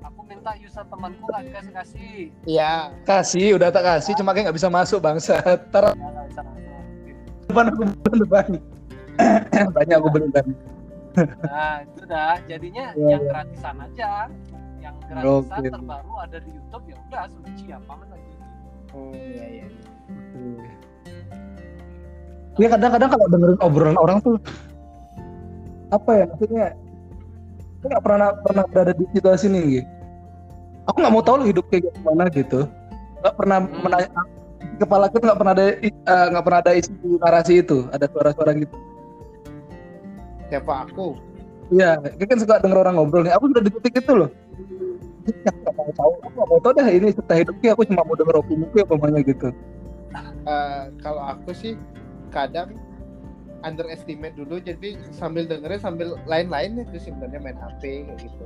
aku 0.06 0.20
minta 0.30 0.52
user 0.62 0.86
temanku 0.86 1.26
nggak 1.26 1.44
dikasih 1.50 1.74
kasih 1.74 2.16
ya 2.46 2.94
Kasih, 3.04 3.58
udah 3.58 3.70
tak 3.74 3.84
kasih, 3.86 4.14
cuma 4.18 4.32
kayak 4.34 4.50
nggak 4.50 4.58
bisa 4.62 4.70
masuk 4.70 5.00
bangsa. 5.02 5.42
Ya 5.42 5.58
bisa 6.30 6.42
langsung 6.42 6.66
depan 7.46 7.66
aku 7.72 7.82
bulan 8.04 8.20
depan. 8.26 8.46
Banyak 9.78 9.96
aku 10.02 10.10
beli 10.12 10.28
kan. 10.36 10.46
nah 11.48 11.80
itu 11.80 12.04
dah 12.12 12.36
jadinya 12.44 12.92
Iya, 12.92 13.08
yang 13.16 13.24
iya. 13.24 13.30
gratisan 13.32 13.76
aja 13.80 14.28
yang 14.84 14.96
gratisan 15.08 15.60
Oke. 15.64 15.70
terbaru 15.72 16.14
ada 16.20 16.38
di 16.44 16.52
YouTube 16.52 16.86
ya 16.92 16.98
udah 17.08 17.24
suci 17.32 17.66
apa 17.72 17.94
lagi 18.04 18.32
hmm, 18.92 19.16
ya 19.16 19.46
ya 19.64 19.68
Dia 22.60 22.68
kadang-kadang 22.68 23.10
kalau 23.16 23.26
dengerin 23.32 23.60
obrolan 23.64 23.96
orang 23.96 24.20
tuh 24.20 24.36
apa 25.96 26.12
ya 26.20 26.26
maksudnya? 26.28 26.68
Aku 27.80 27.86
nggak 27.88 28.04
pernah 28.04 28.30
pernah 28.44 28.64
berada 28.68 28.92
di 28.92 29.06
situasi 29.16 29.48
ini. 29.48 29.64
Gitu. 29.80 29.95
Aku 30.86 30.98
nggak 31.02 31.14
mau 31.14 31.24
tahu 31.26 31.36
loh 31.42 31.48
hidup 31.50 31.66
kayak 31.70 31.90
gimana 31.94 32.30
gitu. 32.30 32.70
Nggak 33.22 33.36
pernah 33.36 33.58
Hmm. 33.66 33.82
menanya 33.82 34.10
kepala 34.76 35.04
aku 35.10 35.18
nggak 35.18 35.38
pernah 35.40 35.54
ada 35.56 35.66
eh, 35.82 36.26
nggak 36.32 36.44
pernah 36.46 36.60
ada 36.62 36.72
isi 36.76 36.92
narasi 37.18 37.54
itu, 37.64 37.78
ada 37.90 38.06
suara-suara 38.12 38.52
gitu. 38.54 38.76
siapa 40.46 40.86
aku 40.86 41.18
Iya, 41.74 41.98
kita 42.22 42.30
kan 42.30 42.38
suka 42.38 42.62
denger 42.62 42.78
orang 42.86 42.94
ngobrol 43.02 43.26
nih. 43.26 43.34
Aku 43.34 43.50
sudah 43.50 43.66
di 43.66 43.74
titik 43.74 44.06
itu 44.06 44.14
loh. 44.14 44.30
Aku 45.26 45.58
nggak 45.66 45.74
mau 45.74 45.90
tahu, 45.98 46.12
aku 46.22 46.34
nggak 46.38 46.50
mau 46.54 46.60
tahu 46.62 46.74
dah 46.78 46.88
ini 46.94 47.08
cerita 47.10 47.34
hidupnya. 47.34 47.70
Aku 47.74 47.82
cuma 47.90 48.06
mau 48.06 48.14
denger 48.14 48.36
opiniku 48.38 48.76
apa 48.86 48.94
namanya 49.02 49.20
gitu. 49.26 49.50
Eh, 50.46 50.84
kalau 51.02 51.24
aku 51.26 51.50
sih 51.58 51.74
kadang 52.30 52.78
underestimate 53.66 54.38
dulu 54.38 54.62
jadi 54.62 54.94
sambil 55.10 55.50
dengerin 55.50 55.82
sambil 55.82 56.14
lain-lain 56.30 56.86
itu 56.86 57.02
sebenarnya 57.02 57.42
main 57.42 57.58
HP 57.58 58.06
kayak 58.06 58.18
gitu 58.22 58.46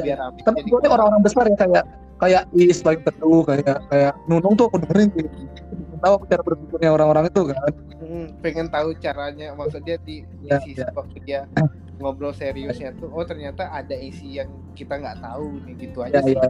biar 0.00 0.18
apa 0.18 0.38
Tapi 0.40 0.60
gue 0.64 0.78
orang-orang 0.88 1.22
besar 1.22 1.44
ya 1.48 1.56
kayak 1.56 1.84
kayak 2.22 2.42
Is 2.54 2.78
paling 2.80 3.02
teduh, 3.02 3.42
kayak 3.42 3.82
kayak 3.90 4.12
Nunung 4.30 4.54
tuh 4.54 4.70
aku 4.70 4.78
dengerin 4.86 5.10
gitu. 5.12 5.28
Aku 5.28 5.96
Tahu 6.02 6.14
cara 6.30 6.42
berpikirnya 6.46 6.90
orang-orang 6.94 7.24
itu 7.28 7.40
kan. 7.50 7.56
Hmm, 8.02 8.26
pengen 8.42 8.66
tahu 8.70 8.88
caranya 8.98 9.54
maksudnya 9.54 9.96
di, 10.02 10.26
di 10.38 10.46
Ya, 10.50 10.58
waktu 10.94 11.18
dia 11.22 11.40
ngobrol 12.02 12.34
seriusnya 12.34 12.94
tuh 12.98 13.10
oh 13.14 13.22
ternyata 13.22 13.70
ada 13.70 13.94
isi 13.94 14.38
yang 14.38 14.50
kita 14.74 14.98
nggak 14.98 15.22
tahu 15.22 15.62
nih 15.66 15.74
gitu 15.86 15.98
aja 16.02 16.18
Ya, 16.18 16.20
sih 16.22 16.34
ya. 16.34 16.48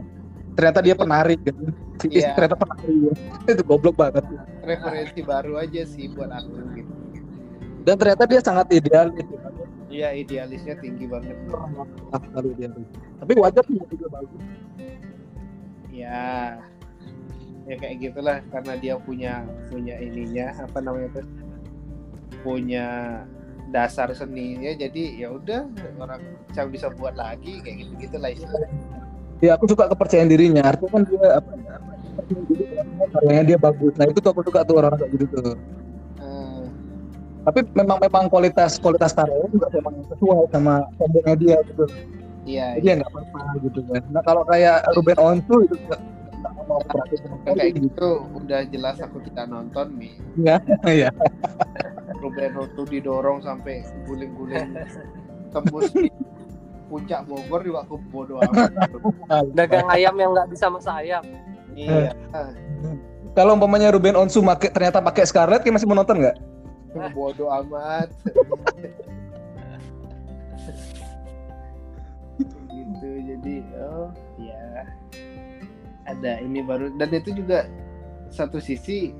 Ternyata 0.53 0.79
dia 0.85 0.95
penari 0.97 1.35
gitu. 1.41 1.61
Si 2.01 2.07
Is 2.13 2.25
Iya. 2.25 2.33
ternyata 2.37 2.55
penari 2.57 2.93
ya. 3.09 3.13
Itu 3.49 3.61
goblok 3.65 3.95
banget. 3.97 4.23
referensi 4.63 5.19
baru 5.19 5.59
aja 5.59 5.83
sih 5.83 6.07
buat 6.07 6.31
aku 6.31 6.55
gitu 6.79 6.93
Dan 7.83 7.95
ternyata 7.99 8.23
dia 8.23 8.39
sangat 8.39 8.71
ideal 8.71 9.11
gitu. 9.11 9.35
Iya 9.93 10.09
idealisnya 10.11 10.73
tinggi 10.75 11.05
banget 11.05 11.37
Ah, 12.09 12.17
kali 12.33 12.49
dia. 12.57 12.69
Tapi 13.21 13.31
wajar 13.37 13.63
sih 13.63 13.77
juga 13.93 14.07
bagus. 14.11 14.41
ya 15.93 16.57
ya 17.63 17.75
kayak 17.77 17.95
gitulah 18.01 18.41
karena 18.49 18.73
dia 18.75 18.95
punya 18.97 19.33
punya 19.69 19.95
ininya 19.95 20.51
apa 20.57 20.81
namanya 20.81 21.21
tuh 21.21 21.25
punya 22.41 22.85
dasar 23.69 24.11
seninya 24.11 24.73
jadi 24.73 25.03
ya 25.15 25.31
udah 25.31 25.69
orang 25.95 26.19
yang 26.51 26.67
bisa 26.67 26.91
buat 26.91 27.15
lagi 27.15 27.61
kayak 27.63 27.85
gitu 27.85 27.91
gitulah 28.01 28.33
istilahnya 28.33 28.67
Ya 29.39 29.59
aku 29.59 29.67
suka 29.67 29.91
kepercayaan 29.91 30.31
dirinya. 30.31 30.63
Artinya 30.63 30.87
kan 30.89 31.03
dia 31.03 31.27
apa 31.35 31.51
ya? 31.59 31.75
karena 32.15 33.05
karyanya 33.11 33.43
dia 33.43 33.57
bagus. 33.59 33.91
Nah 33.99 34.07
itu 34.07 34.19
tuh 34.23 34.31
aku 34.31 34.39
suka 34.39 34.63
tuh 34.63 34.79
orang-orang 34.79 35.03
kayak 35.03 35.11
gitu 35.19 35.25
tuh. 35.35 35.57
Tapi 37.43 37.59
memang 37.75 37.99
memang 37.99 38.31
kualitas 38.31 38.79
kualitas 38.79 39.11
juga 39.51 39.67
memang 39.75 39.99
sesuai 40.07 40.47
sama 40.51 40.87
sombongnya 40.95 41.35
dia 41.35 41.57
gitu. 41.67 41.85
iya 42.47 42.79
Jadi 42.79 42.87
ya 42.87 42.93
nggak 43.03 43.11
apa-apa 43.11 43.39
gitu 43.67 43.79
kan. 43.87 44.03
Nah 44.15 44.21
kalau 44.23 44.43
kayak 44.47 44.83
Ruben 44.95 45.19
Onsu 45.19 45.55
itu 45.67 45.75
mau 46.67 46.79
Kan 47.43 47.59
kayak 47.59 47.75
gitu 47.75 48.23
udah 48.39 48.63
jelas 48.71 48.97
aku 49.03 49.19
tidak 49.27 49.51
nonton 49.51 49.99
nih 49.99 50.15
Iya, 50.39 50.55
iya. 50.87 51.09
Ruben 52.23 52.55
tuh 52.75 52.87
didorong 52.87 53.43
sampai 53.43 53.83
guling-guling 54.07 54.71
tembus 55.51 55.91
di 55.91 56.07
puncak 56.87 57.25
Bogor 57.27 57.61
juga 57.65 57.83
aku 57.83 57.95
bodoh 58.11 58.39
amat 58.39 58.71
dagang 59.51 59.87
ayam 59.91 60.15
yang 60.15 60.31
nggak 60.31 60.49
bisa 60.51 60.71
masak 60.71 61.03
ayam 61.03 61.23
iya 61.75 62.15
Kalau 63.33 63.57
umpamanya 63.57 63.89
Ruben 63.89 64.13
Onsu 64.13 64.45
make, 64.45 64.69
ternyata 64.69 65.01
pakai 65.01 65.25
Scarlett, 65.25 65.65
kayak 65.65 65.81
masih 65.81 65.89
mau 65.89 65.97
nonton 65.97 66.21
nggak? 66.21 66.37
bodoh 67.17 67.49
amat 67.63 68.09
gitu 72.73 73.09
jadi 73.29 73.55
oh 73.77 74.09
ya 74.41 74.87
ada 76.09 76.41
ini 76.41 76.59
baru 76.65 76.91
dan 76.99 77.09
itu 77.13 77.31
juga 77.31 77.69
satu 78.33 78.57
sisi 78.57 79.13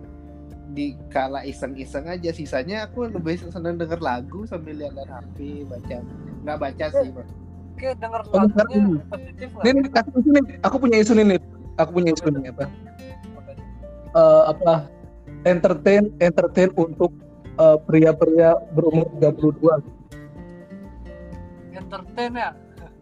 di 0.73 0.97
kala 1.13 1.45
iseng-iseng 1.45 2.09
aja 2.09 2.33
sisanya 2.33 2.89
aku 2.89 3.05
lebih 3.11 3.37
seneng 3.51 3.77
denger 3.77 4.01
lagu 4.01 4.47
sambil 4.49 4.73
lihat 4.73 4.97
HP 5.05 5.69
baca 5.69 6.01
nggak 6.43 6.57
baca 6.57 6.85
sih 6.89 7.11
Bang. 7.13 7.29
oke 7.77 7.87
denger 7.99 8.21
Oh, 8.33 8.41
lagunya 8.49 8.77
repetitif 9.05 9.49
lah 9.53 9.63
kasih 9.93 10.11
isu 10.17 10.29
nih. 10.33 10.43
Aku 10.65 10.75
punya 10.77 10.97
isu 11.01 11.13
nih. 11.17 11.39
Aku 11.77 11.89
punya 11.93 12.09
isu 12.13 12.27
nih 12.29 12.49
apa? 12.53 12.65
Eh, 14.13 14.43
apa? 14.49 14.73
Entertain, 15.43 16.13
entertain 16.21 16.69
untuk 16.77 17.11
eh, 17.59 17.77
pria-pria 17.85 18.57
berumur 18.73 19.07
32. 19.19 19.81
entertain 21.73 22.31
ya? 22.33 22.49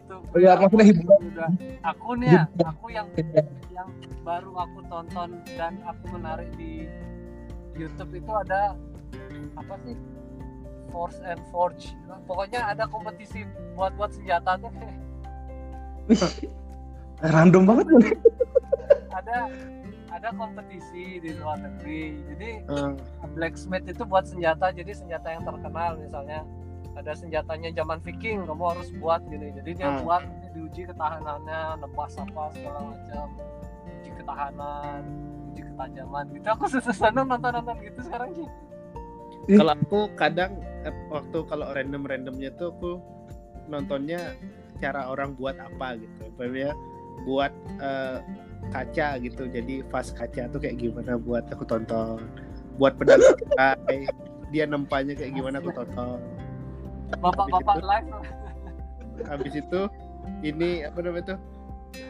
Tuh, 0.08 0.20
Oh 0.32 0.38
iya, 0.40 0.60
maksudnya 0.60 0.86
hiburan. 0.92 1.20
udah 1.32 1.50
aku 1.88 2.10
nih 2.20 2.30
ya 2.36 2.44
aku 2.68 2.86
yang 2.92 3.08
yang 3.72 3.88
baru 4.28 4.52
aku 4.60 4.80
tonton 4.92 5.30
dan 5.56 5.80
aku 5.88 6.04
menarik 6.12 6.52
di 6.60 6.88
YouTube 7.80 8.12
itu 8.16 8.32
ada 8.32 8.76
apa 9.56 9.76
sih? 9.88 9.96
Force 10.92 11.24
and 11.24 11.40
Forge. 11.56 11.96
Pokoknya 12.28 12.68
ada 12.68 12.84
kompetisi 12.84 13.48
buat 13.80 13.96
buat 13.96 14.12
senjata 14.12 14.60
tuh. 14.60 14.72
Random 17.24 17.64
banget. 17.64 17.86
Kan 17.88 18.04
ada 19.16 19.48
ada 20.12 20.30
kompetisi 20.36 21.18
di 21.18 21.32
luar 21.40 21.58
negeri 21.58 22.04
jadi 22.28 22.50
Hmm. 22.68 22.96
blacksmith 23.34 23.88
itu 23.88 24.04
buat 24.04 24.28
senjata 24.28 24.70
jadi 24.70 24.92
senjata 24.92 25.28
yang 25.32 25.44
terkenal 25.44 25.96
misalnya 25.98 26.44
ada 26.92 27.16
senjatanya 27.16 27.72
zaman 27.72 28.04
Viking 28.04 28.44
kamu 28.44 28.64
harus 28.76 28.92
buat 29.00 29.24
gini 29.32 29.56
jadi 29.56 29.72
dia 29.72 29.90
Hmm. 29.90 30.04
buat 30.04 30.24
diuji 30.52 30.84
ketahanannya 30.86 31.80
nebas 31.80 32.14
apa 32.20 32.52
segala 32.52 32.80
macam 32.92 33.28
uji 33.88 34.12
ketahanan 34.12 35.02
uji 35.52 35.62
ketajaman 35.64 36.26
gitu 36.36 36.48
aku 36.52 36.64
seneng 36.92 37.28
nonton 37.28 37.52
nonton 37.56 37.76
gitu 37.80 38.00
sekarang 38.04 38.32
sih 38.36 38.48
Ih. 39.50 39.58
Kalau 39.58 39.74
aku 39.74 40.00
kadang 40.14 40.54
eh, 40.86 40.94
waktu 41.10 41.38
kalau 41.50 41.74
random 41.74 42.06
randomnya 42.06 42.54
tuh 42.54 42.70
aku 42.78 43.02
nontonnya 43.66 44.38
cara 44.78 45.10
orang 45.10 45.34
buat 45.34 45.58
apa 45.58 45.98
gitu. 45.98 46.30
Umpamanya 46.30 46.78
buat 47.26 47.50
eh, 47.82 48.18
kaca 48.70 49.18
gitu. 49.18 49.50
Jadi 49.50 49.82
vas 49.90 50.14
kaca 50.14 50.46
tuh 50.48 50.60
kayak 50.62 50.78
gimana 50.78 51.18
buat 51.18 51.50
aku 51.50 51.66
tonton. 51.66 52.22
Buat 52.78 52.96
lantai, 53.02 54.08
dia 54.50 54.66
nempanya 54.66 55.18
kayak 55.18 55.34
gimana 55.34 55.58
aku 55.58 55.74
tonton. 55.74 56.20
bapak-bapak 57.12 57.76
itu- 57.76 57.88
live 57.88 58.08
Habis 59.28 59.54
itu 59.60 59.82
ini 60.42 60.88
apa 60.88 61.00
namanya 61.04 61.36
tuh? 61.36 61.40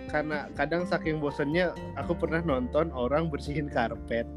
Karena 0.08 0.46
kadang 0.54 0.86
saking 0.86 1.18
bosennya 1.18 1.74
aku 1.98 2.14
pernah 2.14 2.38
nonton 2.40 2.94
orang 2.94 3.28
bersihin 3.28 3.66
karpet. 3.66 4.30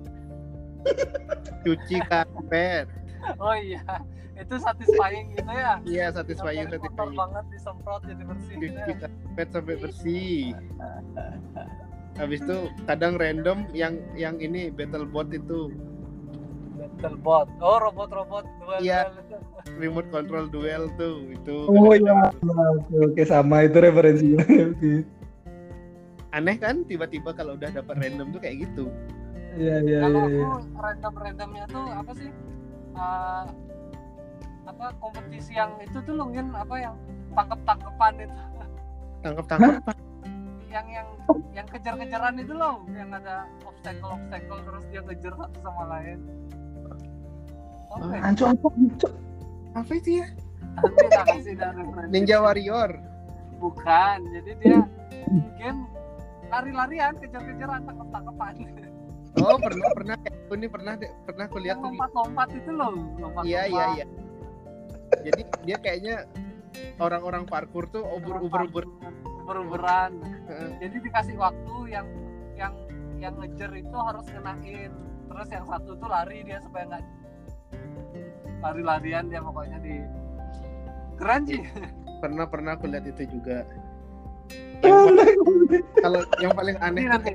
Cuci 1.63 2.01
karpet. 2.07 2.89
oh 3.41 3.57
iya 3.57 3.81
itu 4.37 4.55
satisfying 4.59 5.33
gitu 5.33 5.49
ya 5.49 5.81
Iya, 5.87 6.13
satisfying 6.13 6.69
satisfying. 6.69 7.17
banget 7.17 7.45
disemprot 7.49 8.03
jadi 8.05 8.21
bersih 8.21 8.55
gitu 8.61 8.77
cuci 8.77 8.93
ya. 8.93 8.97
karpet 9.01 9.49
sampai 9.49 9.75
bersih. 9.81 10.41
Habis 12.15 12.41
itu 12.41 12.57
kadang 12.85 13.19
random 13.19 13.67
yang 13.73 13.99
yang 14.15 14.39
ini 14.39 14.71
battlebot 14.71 15.31
itu 15.31 15.75
battle 16.75 17.17
bot 17.19 17.47
oh 17.59 17.79
robot-robot 17.81 18.45
duel 18.59 18.81
Iya. 18.81 19.11
duel. 19.21 19.43
remote 19.75 20.07
control 20.09 20.47
duel 20.47 20.87
tuh 20.95 21.27
itu. 21.29 21.67
oh 21.67 21.91
iya 21.93 22.31
oke 22.31 22.95
oke 23.11 23.23
sama 23.25 23.65
itu 23.65 23.79
referensinya. 23.79 24.45
Aneh 26.31 26.55
kan 26.55 26.83
tiba-tiba 26.85 27.31
kalau 27.31 27.55
udah 27.55 27.71
dapat 27.73 27.95
random 27.97 28.31
tuh 28.31 28.41
kayak 28.41 28.63
gitu. 28.63 28.91
iya 29.55 29.79
iya 29.81 29.99
kalau 30.03 30.27
iya 30.27 30.43
aku 30.43 30.59
random 30.77 31.13
randomnya 31.17 31.65
tuh 31.69 31.85
apa 31.89 32.13
sih 32.15 32.31
Eh, 32.95 33.45
apa 34.65 34.95
kompetisi 34.97 35.51
yang 35.53 35.75
itu 35.79 35.99
tuh 36.01 36.15
lungin 36.15 36.55
apa 36.55 36.75
yang 36.79 36.95
tangkep 37.35 37.59
tangkepan 37.65 38.15
itu 38.21 38.39
Tangkap-tangkap. 39.19 39.83
Yang 40.75 40.87
yang 40.91 41.09
yang 41.55 41.67
kejar-kejaran 41.71 42.35
itu 42.43 42.51
loh 42.51 42.83
yang 42.91 43.15
ada 43.15 43.47
obstacle 43.63 44.19
obstacle 44.19 44.59
terus 44.67 44.85
dia 44.91 45.01
kejar 45.07 45.33
satu 45.39 45.59
sama 45.63 45.85
lain 45.95 46.19
Oke, 47.95 48.19
Anco 48.19 48.45
apa 48.51 48.67
Anco? 48.75 49.09
Apa 49.79 49.93
itu 49.95 50.19
ya? 50.19 50.27
nanti 50.75 51.07
tak 51.07 51.25
kasih 51.31 51.55
dah 51.55 51.71
referensi. 51.71 52.11
Ninja 52.11 52.43
Warrior. 52.43 52.91
bukan 53.63 54.19
jadi 54.35 54.51
dia 54.59 54.79
game 55.55 55.87
lari-larian 56.51 57.15
kejar-kejaran 57.23 57.87
tangkep-tangkepan 57.87 58.55
Oh 59.35 59.59
pernah 59.59 59.89
pernah 59.95 60.15
aku 60.19 60.53
ini 60.55 60.67
pernah 60.71 60.93
deh, 60.95 61.11
pernah 61.27 61.45
aku 61.47 61.59
lihat 61.59 61.79
yang 61.79 61.83
tuh. 61.83 61.91
lompat-lompat 61.91 62.49
itu 62.55 62.71
loh 62.71 62.95
lompat 63.19 63.43
Iya 63.47 63.63
iya 63.67 63.85
iya. 63.95 64.07
Jadi 65.23 65.43
dia 65.63 65.77
kayaknya 65.79 66.17
orang-orang 66.99 67.43
parkour 67.47 67.87
tuh 67.91 68.03
ubur-ubur-ubur. 68.03 68.87
Uber-uberan 69.45 70.17
Heeh. 70.49 70.71
jadi 70.81 70.97
dikasih 71.05 71.37
waktu 71.37 71.77
yang 71.93 72.09
yang 72.57 72.73
yang 73.21 73.35
ngejar 73.39 73.71
itu 73.77 73.97
harus 73.97 74.27
ngenain. 74.29 74.93
Terus 75.25 75.49
yang 75.51 75.65
satu 75.65 75.97
tuh 75.97 76.09
lari 76.09 76.45
dia 76.45 76.59
supaya 76.61 76.85
nggak 76.89 77.05
lari-larian 78.65 79.29
dia 79.29 79.41
pokoknya 79.45 79.79
di 79.81 79.97
keren 81.21 81.43
sih. 81.49 81.63
Pernah 82.23 82.49
pernah 82.49 82.73
aku 82.73 82.89
lihat 82.89 83.05
itu 83.05 83.29
juga. 83.29 83.69
Kalau 86.01 86.21
yang 86.41 86.53
paling 86.57 86.77
aneh 86.81 87.05
ini 87.05 87.11
nanti. 87.13 87.33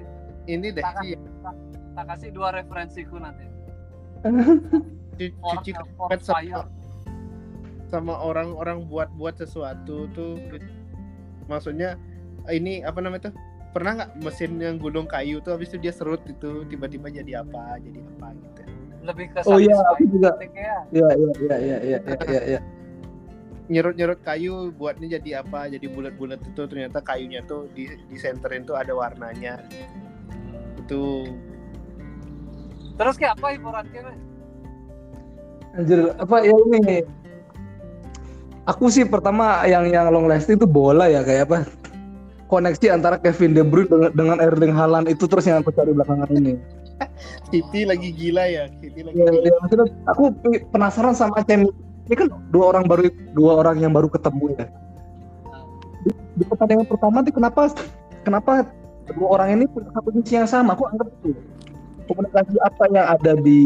ini 0.49 0.67
deh 0.73 0.81
tak 0.81 1.01
sih 1.01 1.13
kasih, 1.13 1.29
tak, 1.45 1.55
tak 1.93 2.05
kasih 2.09 2.29
dua 2.33 2.47
referensiku 2.53 3.15
nanti. 3.21 3.45
Cuci 5.29 5.71
sama, 6.25 6.65
sama 7.85 8.13
orang-orang 8.17 8.85
buat-buat 8.89 9.45
sesuatu 9.45 10.09
tuh 10.13 10.41
maksudnya 11.49 11.97
ini 12.53 12.85
apa 12.85 13.01
namanya 13.01 13.29
tuh 13.29 13.35
pernah 13.69 13.91
nggak 14.01 14.11
mesin 14.25 14.57
yang 14.57 14.77
gulung 14.81 15.05
kayu 15.05 15.41
tuh 15.41 15.53
habis 15.53 15.69
itu 15.69 15.77
dia 15.81 15.93
serut 15.93 16.21
itu 16.25 16.65
tiba-tiba 16.69 17.09
jadi 17.13 17.45
apa 17.45 17.77
jadi 17.81 18.01
apa 18.01 18.27
gitu 18.33 18.61
lebih 18.99 19.25
ke 19.31 19.39
Oh 19.47 19.57
iya, 19.57 19.79
aku 19.95 20.03
juga. 20.11 20.35
ya 20.43 20.77
Iya 20.91 21.09
iya 21.15 21.31
iya 21.39 21.55
iya 21.57 21.57
iya 21.57 21.77
iya 21.79 21.99
iya. 22.27 22.41
iya. 22.57 22.61
nyerut-nyerut 23.69 24.21
kayu 24.25 24.73
buatnya 24.73 25.21
jadi 25.21 25.45
apa 25.45 25.69
jadi 25.69 25.85
bulat-bulat 25.93 26.41
itu 26.41 26.61
ternyata 26.65 27.05
kayunya 27.05 27.45
tuh 27.45 27.69
di 27.77 27.85
di 28.09 28.17
senterin 28.17 28.65
tuh 28.65 28.73
ada 28.73 28.97
warnanya 28.97 29.61
itu 30.81 31.29
terus 32.97 33.15
kayak 33.15 33.37
apa 33.37 33.47
hiburannya 33.53 34.01
Anjir, 35.77 36.17
apa 36.17 36.35
ya 36.41 36.49
ini? 36.65 37.05
Aku 38.69 38.93
sih 38.93 39.01
pertama 39.01 39.65
yang 39.65 39.89
yang 39.89 40.13
long 40.13 40.29
lasting 40.29 40.61
itu 40.61 40.69
bola 40.69 41.09
ya 41.09 41.25
kayak 41.25 41.49
apa? 41.49 41.57
Koneksi 42.45 42.93
antara 42.93 43.17
Kevin 43.17 43.57
De 43.57 43.65
Bruyne 43.65 43.89
dengan, 43.89 44.11
dengan 44.13 44.37
Erling 44.41 44.73
Haaland 44.73 45.09
itu 45.09 45.25
terus 45.25 45.49
yang 45.49 45.65
aku 45.65 45.73
cari 45.73 45.89
belakangan 45.89 46.29
ini. 46.37 46.53
City 47.49 47.81
lagi 47.89 48.09
gila 48.13 48.45
ya 48.45 48.69
City 48.77 49.01
lagi 49.01 49.17
Ya, 49.17 49.25
gila. 49.29 49.45
ya, 49.49 49.53
maksudnya 49.61 49.85
aku 50.05 50.23
penasaran 50.69 51.13
sama 51.17 51.41
Cem. 51.49 51.65
Ini 52.09 52.15
kan 52.17 52.27
dua 52.53 52.73
orang 52.73 52.85
baru 52.89 53.09
dua 53.33 53.51
orang 53.65 53.81
yang 53.81 53.93
baru 53.93 54.09
ketemu 54.09 54.53
ya. 54.57 54.65
Di, 56.05 56.11
di 56.37 56.43
pertandingan 56.45 56.85
pertama 56.89 57.25
tuh 57.25 57.33
kenapa 57.33 57.61
kenapa 58.25 58.51
dua 59.17 59.27
orang 59.41 59.61
ini 59.61 59.65
punya 59.69 59.89
satu 59.93 60.09
misi 60.13 60.33
yang 60.37 60.49
sama? 60.49 60.77
Aku 60.77 60.85
anggap 60.89 61.09
itu 61.25 61.33
komunikasi 62.09 62.57
apa 62.65 62.83
yang 62.89 63.05
ada 63.05 63.31
di 63.37 63.59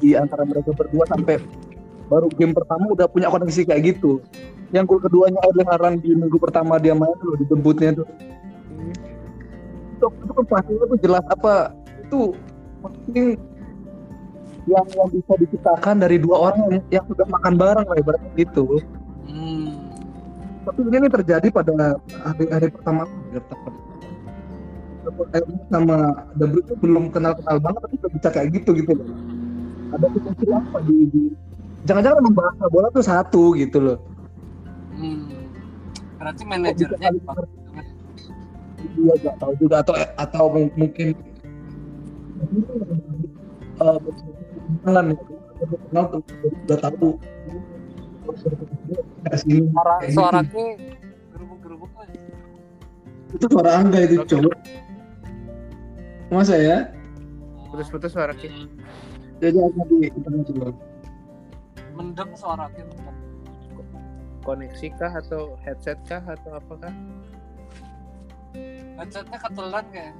di 0.00 0.16
antara 0.16 0.48
mereka 0.48 0.72
berdua 0.72 1.04
sampai 1.12 1.36
baru 2.10 2.26
game 2.34 2.50
pertama 2.50 2.90
udah 2.90 3.06
punya 3.06 3.30
koneksi 3.30 3.62
kayak 3.70 3.94
gitu. 3.94 4.18
Yang 4.74 4.84
gol 4.90 5.00
keduanya 5.06 5.38
Erling 5.46 5.70
Haaland 5.70 5.96
di 6.02 6.10
minggu 6.18 6.38
pertama 6.42 6.82
dia 6.82 6.94
main 6.98 7.14
tuh 7.22 7.38
dijemputnya 7.38 8.02
tuh. 8.02 8.06
Hmm. 8.10 8.94
Itu, 9.94 10.06
itu 10.10 10.32
kan 10.34 10.44
pastinya 10.50 10.84
tuh 10.90 10.98
jelas 10.98 11.24
apa 11.30 11.54
itu 12.02 12.34
mungkin 12.82 13.26
yang 14.68 14.86
yang 14.92 15.08
bisa 15.08 15.32
diciptakan 15.38 16.02
dari 16.02 16.16
dua 16.18 16.50
orang 16.50 16.58
yang, 16.68 16.82
yang 17.00 17.04
sudah 17.06 17.26
makan 17.30 17.54
bareng 17.54 17.86
lah 17.86 17.96
ibaratnya 17.96 18.30
gitu. 18.34 18.82
hmm. 19.30 19.70
Tapi 20.66 20.78
ini 20.92 21.08
terjadi 21.08 21.48
pada 21.48 21.96
hari 22.26 22.44
hari 22.52 22.68
pertama 22.68 23.08
sama 25.72 25.96
Bruyne 26.36 26.60
itu 26.60 26.74
belum 26.76 27.08
kenal 27.08 27.32
kenal 27.40 27.56
banget 27.58 27.80
tapi 27.88 27.94
udah 27.96 28.12
bisa 28.12 28.28
kayak 28.28 28.48
gitu 28.60 28.70
gitu 28.76 28.92
loh. 28.92 29.08
Ada 29.90 30.06
potensi 30.06 30.46
apa 30.52 30.78
di, 30.86 30.96
di 31.10 31.22
jangan-jangan 31.88 32.20
emang 32.20 32.36
bahasa 32.36 32.64
bola 32.68 32.88
tuh 32.92 33.04
satu 33.04 33.42
gitu 33.56 33.78
loh. 33.80 33.98
Hmm. 34.96 35.32
berarti 36.20 36.42
manajernya 36.44 37.08
dia 38.96 39.14
nggak 39.16 39.36
tahu 39.40 39.52
juga. 39.56 39.80
Atau 39.80 39.94
atau 39.96 40.44
mung- 40.52 40.74
mungkin 40.76 41.16
eh 43.80 43.98
kenalan 44.84 45.16
ya 45.16 45.16
kenal 45.88 46.04
tuh 46.12 46.20
udah 46.68 46.78
tahu. 46.84 47.08
Suara 49.40 49.94
suara 50.12 50.40
gerubuk-gerubuk 51.32 51.90
itu 53.30 53.46
suara 53.46 53.70
angga 53.78 53.98
itu 54.04 54.20
cowok 54.26 54.54
masa 56.30 56.54
ya? 56.58 56.76
Putus-putus 57.70 58.10
suara 58.14 58.34
Ki. 58.34 58.50
jadi 59.40 59.56
aku 59.56 59.80
di 59.88 60.10
internet 60.10 60.42
juga 60.50 60.66
mendem 62.00 62.28
suara 62.32 62.72
kita 62.72 63.12
koneksi 64.40 64.86
kah 64.96 65.12
atau 65.20 65.60
headset 65.60 66.00
kah 66.08 66.24
atau 66.24 66.56
apakah 66.56 66.92
headsetnya 68.96 69.36
ketelan 69.36 69.84
kayak 69.92 70.14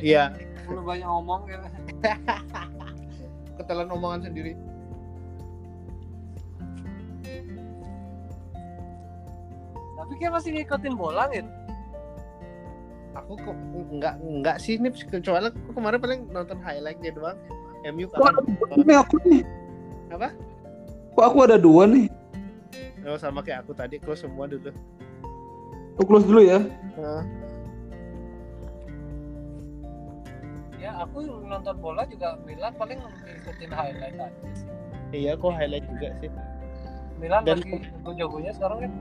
iya 0.00 0.32
perlu 0.64 0.80
banyak 0.80 1.04
ngomong 1.04 1.44
gitu 1.44 1.68
ketelan 3.60 3.88
omongan 3.92 4.32
sendiri 4.32 4.56
Tapi 9.96 10.12
kayak 10.22 10.38
masih 10.38 10.50
ngikutin 10.54 10.94
bola 10.94 11.26
gitu. 11.34 11.50
Aku 13.18 13.32
kok 13.42 13.56
enggak 13.90 14.14
enggak 14.22 14.56
sih 14.62 14.78
ini 14.78 14.94
kecuali 14.94 15.50
aku 15.50 15.72
kemarin 15.74 15.98
paling 15.98 16.20
nonton 16.30 16.62
highlightnya 16.62 17.10
doang. 17.10 17.34
MU 17.90 18.06
Wah, 18.14 18.30
ini 18.78 18.94
aku 18.94 19.18
nih. 19.26 19.42
Apa? 20.14 20.30
Kok 21.16 21.24
aku 21.24 21.38
ada 21.48 21.56
dua 21.56 21.88
nih? 21.88 22.12
Oh, 23.06 23.16
sama 23.16 23.40
kayak 23.40 23.64
aku 23.64 23.72
tadi, 23.72 23.96
close 23.96 24.20
semua 24.20 24.44
dulu. 24.44 24.68
Aku 25.96 26.04
close 26.04 26.28
dulu 26.28 26.44
ya. 26.44 26.60
Nah, 27.00 27.24
Ya 30.76 30.92
aku 31.02 31.18
nonton 31.42 31.80
bola 31.80 32.04
juga 32.04 32.36
Milan 32.44 32.70
paling 32.76 33.00
ngikutin 33.00 33.70
highlight 33.72 34.16
aja 34.20 34.28
sih. 34.54 34.68
iya, 35.10 35.34
aku 35.34 35.48
highlight 35.50 35.82
juga 35.88 36.14
sih. 36.20 36.30
Milan 37.16 37.42
Dan- 37.42 37.58
lagi 37.58 37.80
jago-jagonya 37.90 38.52
sekarang 38.54 38.78
kan. 38.84 38.92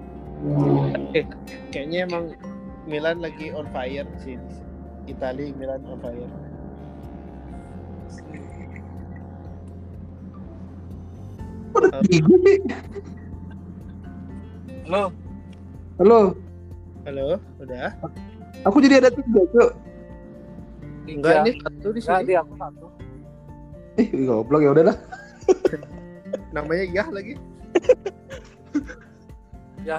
Eh, 1.13 1.25
kayaknya 1.69 2.07
emang 2.07 2.25
Milan 2.87 3.19
lagi 3.19 3.51
on 3.51 3.67
fire 3.69 4.07
sih. 4.17 4.39
Itali 5.05 5.51
Milan 5.53 5.83
on 5.85 5.99
fire. 5.99 6.25
Kok 11.75 11.83
ada 11.83 11.99
tiga 12.07 12.35
sih? 12.39 12.57
Lo 14.87 15.11
Halo, 15.95 16.35
Halo, 17.03 17.39
udah? 17.59 17.91
aku 18.63 18.77
jadi 18.79 19.03
ada 19.03 19.11
tiga, 19.11 19.41
Cuk. 19.51 19.69
Enggak 21.07 21.35
tiga. 21.35 21.43
ini 21.43 21.51
satu 21.59 21.87
di 21.91 21.99
Enggak, 21.99 22.19
sini. 22.19 22.27
di 22.27 22.33
aku 22.35 22.53
satu. 22.55 22.87
Eh, 23.95 24.07
goblok 24.23 24.61
ya 24.63 24.69
udahlah. 24.75 24.97
Namanya 26.55 26.83
Yah 26.95 27.07
lagi. 27.11 27.35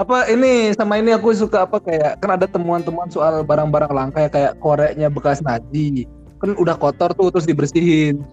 Apa 0.00 0.32
ini 0.32 0.72
sama 0.72 0.96
ini 0.96 1.12
aku 1.12 1.28
suka 1.36 1.68
apa 1.68 1.76
kayak 1.76 2.24
kan 2.24 2.32
ada 2.32 2.48
temuan-temuan 2.48 3.12
soal 3.12 3.44
barang-barang 3.44 3.92
langka 3.92 4.24
ya 4.24 4.30
kayak 4.32 4.52
koreknya 4.56 5.12
bekas 5.12 5.44
naji. 5.44 6.08
Kan 6.40 6.56
udah 6.56 6.72
kotor 6.78 7.12
tuh 7.12 7.28
terus 7.28 7.44
dibersihin. 7.44 8.24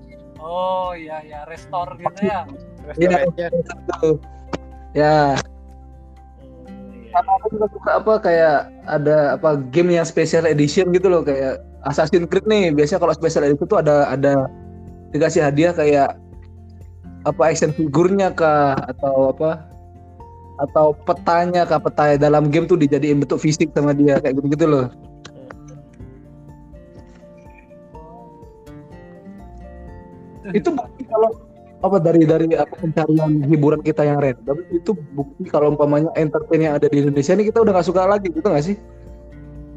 Oh 0.48 0.96
iya 0.96 1.20
ya, 1.28 1.44
restore 1.44 2.00
gitu 2.00 2.24
ya. 2.24 2.48
Iya, 2.96 3.28
Restorannya. 3.28 3.48
tuh. 4.00 4.16
Ya, 4.96 5.36
iya. 5.36 5.36
sama 7.12 7.32
aku 7.40 7.48
juga 7.60 7.68
suka 7.76 7.90
apa 8.00 8.14
kayak 8.24 8.58
ada 8.88 9.36
apa 9.36 9.60
game 9.76 10.00
yang 10.00 10.08
special 10.08 10.48
edition 10.48 10.96
gitu 10.96 11.12
loh 11.12 11.20
kayak 11.28 11.60
Assassin's 11.84 12.32
Creed 12.32 12.48
nih 12.48 12.72
biasanya 12.72 13.04
kalau 13.04 13.14
special 13.16 13.44
edition 13.44 13.68
tuh 13.68 13.84
ada 13.84 14.08
ada 14.08 14.48
dikasih 15.12 15.44
hadiah 15.44 15.76
kayak 15.76 16.16
apa 17.28 17.42
action 17.44 17.76
figurnya 17.76 18.32
kah 18.32 18.80
atau 18.88 19.36
apa 19.36 19.68
atau 20.58 20.96
petanya 21.06 21.68
kah 21.68 21.78
peta 21.78 22.18
dalam 22.18 22.50
game 22.50 22.66
tuh 22.66 22.80
dijadiin 22.80 23.22
bentuk 23.22 23.44
fisik 23.44 23.70
sama 23.76 23.94
dia 23.94 24.18
kayak 24.24 24.40
gitu 24.40 24.48
gitu 24.56 24.66
loh 24.68 24.86
itu 30.56 30.70
bukti 30.72 31.04
kalau 31.08 31.30
apa 31.78 31.98
dari 32.02 32.26
dari 32.26 32.48
apa 32.58 32.74
pencarian 32.74 33.46
hiburan 33.46 33.86
kita 33.86 34.02
yang 34.02 34.18
random 34.18 34.58
itu 34.74 34.98
bukti 35.14 35.46
kalau 35.46 35.78
umpamanya 35.78 36.10
entertain 36.18 36.66
yang 36.66 36.74
ada 36.74 36.90
di 36.90 37.06
Indonesia 37.06 37.38
ini 37.38 37.46
kita 37.46 37.62
udah 37.62 37.72
gak 37.78 37.88
suka 37.88 38.02
lagi 38.10 38.34
gitu 38.34 38.48
gak 38.50 38.66
sih? 38.66 38.76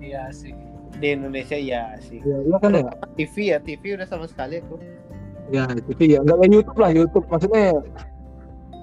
Iya 0.01 0.33
sih. 0.33 0.57
Di 0.97 1.17
Indonesia 1.17 1.57
ya 1.57 1.97
sih. 2.01 2.25
Ya, 2.25 2.39
iya 2.41 2.57
kan 2.57 2.73
ya? 2.73 2.89
TV 3.21 3.35
ya, 3.53 3.59
TV 3.61 4.01
udah 4.01 4.09
sama 4.09 4.25
sekali 4.29 4.65
aku. 4.65 4.81
Ya 5.53 5.67
TV 5.67 6.17
ya, 6.17 6.19
nggak 6.23 6.37
kayak 6.41 6.53
YouTube 6.55 6.79
lah 6.79 6.91
YouTube 6.95 7.27
maksudnya 7.27 7.75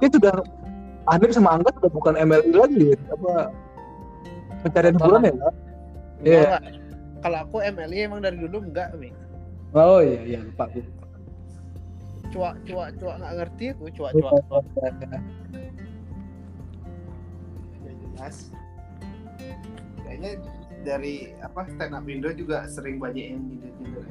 itu 0.03 0.19
sudah 0.19 0.35
Anip 1.07 1.31
sama 1.31 1.55
Angga 1.55 1.71
sudah 1.79 1.91
bukan 1.95 2.13
MLI 2.19 2.51
lagi 2.51 2.83
ya. 2.91 2.97
apa 3.15 3.33
pencarian 4.61 4.95
hiburan 4.99 5.21
ya? 5.23 5.33
Iya. 6.21 6.59
Kalau 7.23 7.37
aku 7.47 7.57
MLI 7.63 7.97
emang 8.05 8.21
dari 8.21 8.37
dulu 8.37 8.61
enggak, 8.61 8.93
Mi. 8.99 9.09
Oh 9.73 10.03
iya 10.03 10.21
iya 10.27 10.39
lupa. 10.43 10.69
Cuak 12.27 12.55
cuak 12.67 12.89
cuak 12.99 13.15
nggak 13.23 13.33
ngerti 13.39 13.65
aku 13.71 13.85
cuak 13.95 14.11
Lupa. 14.15 14.29
cuak. 14.51 14.63
Udah 17.79 17.93
jelas. 18.03 18.35
Kayaknya 20.03 20.31
dari 20.83 21.35
apa 21.43 21.67
stand 21.71 21.93
up 21.95 22.05
Indo 22.07 22.29
juga 22.31 22.67
sering 22.67 22.99
banyak 22.99 23.25
yang 23.35 23.41
nyindir-nyindir. 23.43 24.05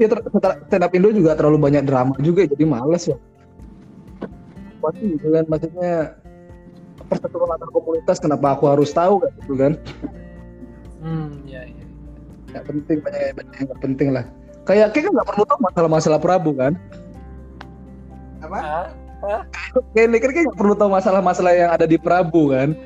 Ya 0.00 0.06
ter- 0.08 0.24
ter- 0.24 0.60
stand 0.68 0.84
up 0.84 0.92
Indo 0.96 1.08
juga 1.12 1.36
terlalu 1.36 1.58
banyak 1.60 1.84
drama 1.84 2.14
juga 2.20 2.48
jadi 2.48 2.64
males 2.64 3.08
ya. 3.08 3.16
Pasti 4.80 5.04
gitu 5.12 5.28
kan 5.28 5.44
maksudnya 5.44 6.16
persatuan 7.08 7.52
antar 7.52 7.68
komunitas 7.68 8.16
kenapa 8.16 8.56
aku 8.56 8.64
harus 8.70 8.88
tahu 8.96 9.20
kan 9.20 9.32
gitu 9.44 9.54
kan? 9.60 9.72
Hmm, 11.00 11.44
iya 11.44 11.68
iya. 11.68 11.84
Nggak 12.52 12.64
penting 12.64 12.96
banyak 13.04 13.20
banyak 13.36 13.54
yang 13.56 13.66
nggak 13.68 13.80
penting 13.84 14.08
lah. 14.12 14.24
Kayak 14.70 14.94
kayak 14.94 15.04
kan 15.10 15.12
nggak 15.18 15.28
perlu 15.34 15.44
tahu 15.50 15.58
masalah-masalah 15.66 16.18
Prabu 16.22 16.50
kan? 16.54 16.72
Apa? 18.38 18.58
Kayak 19.90 20.06
ini 20.06 20.16
kan 20.22 20.30
kayak 20.30 20.44
nggak 20.46 20.60
perlu 20.62 20.74
tahu 20.78 20.90
masalah-masalah 20.94 21.52
yang 21.58 21.70
ada 21.74 21.90
di 21.90 21.98
Prabu 21.98 22.54
kan? 22.54 22.78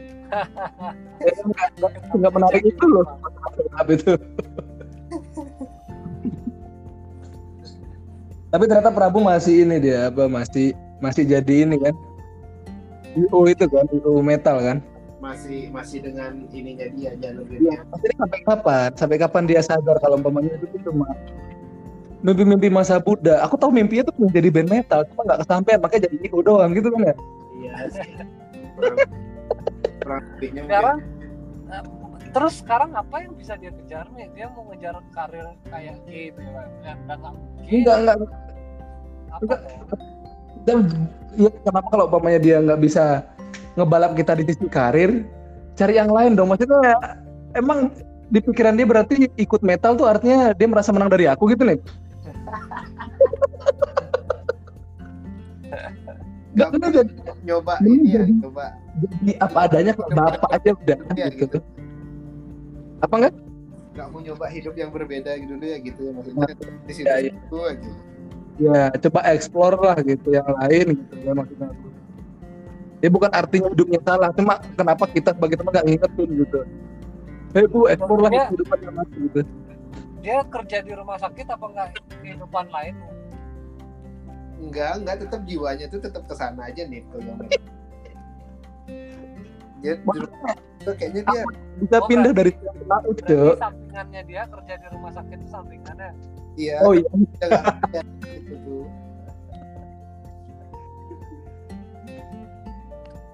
Ya, 1.20 1.33
nggak- 1.44 1.70
nggak- 1.77 1.94
nggak 2.16 2.33
menarik 2.33 2.62
itu 2.64 2.85
loh 2.88 3.05
itu. 3.92 4.12
Tapi 8.49 8.64
ternyata 8.64 8.88
Prabu 8.88 9.20
masih 9.20 9.68
ini 9.68 9.77
dia 9.77 10.09
apa 10.09 10.25
masih 10.25 10.73
masih 11.05 11.29
jadi 11.29 11.68
ini 11.68 11.77
kan? 11.77 11.92
IO 13.12 13.44
itu 13.44 13.68
kan, 13.68 13.85
IO 13.92 14.25
metal 14.25 14.57
kan? 14.57 14.81
Masih 15.20 15.68
masih 15.68 16.01
dengan 16.01 16.49
ininya 16.49 16.88
dia 16.97 17.12
jalur 17.20 17.44
Iya. 17.53 17.85
sampai 18.16 18.40
kapan? 18.42 18.88
Sampai 18.97 19.16
kapan 19.20 19.44
dia 19.44 19.61
sadar 19.61 20.01
kalau 20.01 20.16
umpamanya 20.16 20.57
itu 20.57 20.81
cuma 20.81 21.12
mimpi-mimpi 22.25 22.73
masa 22.73 22.97
Buddha. 22.97 23.45
Aku 23.45 23.61
tahu 23.61 23.71
mimpinya 23.71 24.09
tuh 24.09 24.17
menjadi 24.17 24.49
band 24.49 24.71
metal, 24.73 25.01
cuma 25.13 25.29
nggak 25.29 25.41
kesampaian, 25.45 25.79
makanya 25.79 26.03
jadi 26.09 26.17
IO 26.25 26.41
doang 26.41 26.73
gitu 26.73 26.89
kan 26.89 27.01
ya? 27.13 27.15
Iya. 27.61 27.75
sekarang 30.45 30.99
eh, 31.73 31.83
terus 32.35 32.61
sekarang 32.61 32.93
apa 32.93 33.25
yang 33.25 33.33
bisa 33.37 33.55
dia 33.61 33.73
kejar 33.73 34.09
nih? 34.17 34.29
Dia 34.33 34.49
mau 34.53 34.65
ngejar 34.73 34.97
karir 35.13 35.47
kayak 35.69 36.01
gitu 36.09 36.41
kan? 36.41 36.69
Ya, 36.83 36.93
nggak. 36.97 37.33
Enggak, 37.69 37.97
enggak, 38.01 38.17
Apa 39.35 39.55
dan 40.65 40.89
ya 41.37 41.51
kenapa 41.63 41.89
kalau 41.93 42.05
umpamanya 42.09 42.41
dia 42.41 42.57
nggak 42.61 42.81
bisa 42.81 43.25
ngebalap 43.77 44.17
kita 44.17 44.33
di 44.37 44.45
sisi 44.49 44.67
karir 44.69 45.25
cari 45.77 45.95
yang 46.01 46.11
lain 46.11 46.35
dong 46.35 46.51
maksudnya 46.51 46.97
emang 47.53 47.93
di 48.33 48.41
pikiran 48.41 48.75
dia 48.75 48.89
berarti 48.89 49.29
ikut 49.37 49.61
metal 49.61 49.95
tuh 49.95 50.09
artinya 50.09 50.57
dia 50.57 50.67
merasa 50.67 50.91
menang 50.91 51.13
dari 51.13 51.29
aku 51.29 51.53
gitu 51.53 51.69
nih 51.69 51.79
Gak 56.55 56.69
bener 56.71 56.90
jadi, 56.95 57.12
nyoba 57.43 57.75
Ini 57.83 58.07
ya, 58.07 58.23
jadi- 58.23 58.38
coba 58.38 58.64
jadi 58.95 59.33
apa 59.43 59.59
adanya 59.67 59.93
kalau 59.93 60.11
bapak 60.14 60.51
aja 60.55 60.71
udah 60.71 60.99
Iya, 61.19 61.27
gitu. 61.35 61.45
gitu. 61.51 61.59
Apa 63.03 63.14
enggak? 63.19 63.35
nggak 63.95 64.07
mau 64.11 64.19
nyoba 64.19 64.47
hidup 64.51 64.75
yang 64.75 64.90
berbeda 64.90 65.38
gitu 65.38 65.55
dulu 65.55 65.67
ya 65.71 65.79
gitu 65.79 66.01
ya 66.03 66.11
maksudnya 66.11 66.51
di 66.83 66.93
situ 66.93 67.07
Ya, 67.07 67.14
iya. 67.23 67.31
itu 67.31 67.59
aja. 67.62 67.90
Ya 68.55 68.79
coba 68.99 69.21
explore 69.31 69.77
lah 69.79 69.97
gitu 70.03 70.29
yang 70.31 70.47
lain 70.51 70.87
gitu 70.99 71.14
ya 71.23 71.31
maksudnya. 71.31 71.69
Ya 72.99 73.09
bukan 73.11 73.31
artinya 73.31 73.69
hidupnya 73.71 74.01
salah, 74.03 74.31
cuma 74.35 74.59
kenapa 74.75 75.05
kita 75.11 75.31
sebagai 75.35 75.59
teman 75.59 75.71
nggak 75.79 75.87
ngingetin 75.87 76.29
gitu. 76.43 76.59
Hei 77.55 77.67
bu, 77.71 77.87
explore 77.87 78.21
lah 78.23 78.31
kehidupan 78.35 78.79
yang 78.83 78.95
gitu. 79.14 79.40
Dia 80.25 80.41
kerja 80.49 80.81
di 80.81 80.93
rumah 80.97 81.21
sakit 81.21 81.45
apa 81.47 81.65
enggak 81.69 81.89
kehidupan 82.17 82.67
lain? 82.73 82.95
Enggak, 84.57 84.93
enggak 84.97 85.17
tetap 85.21 85.41
jiwanya 85.45 85.85
tuh 85.87 86.01
tetap 86.01 86.25
ke 86.25 86.33
sana 86.33 86.73
aja 86.73 86.89
nih 86.89 87.05
tuh 87.13 87.21
yang 87.21 87.37
dia 89.85 90.01
itu 90.81 90.91
kayaknya 90.97 91.21
dia 91.29 91.43
Bisa 91.77 91.97
Oh, 92.01 92.09
pindah 92.09 92.33
dari 92.33 92.57
laut, 92.87 93.17
Cok. 93.21 93.57
sampingannya 93.61 94.21
dia 94.25 94.43
kerja 94.49 94.75
di 94.81 94.87
rumah 94.89 95.13
sakit 95.13 95.37
itu 95.37 95.49
sampingannya. 95.53 96.11
iya 96.57 96.81
Oh 96.81 96.97
iya, 96.97 97.05
gitu 98.25 98.55
tuh 98.65 98.85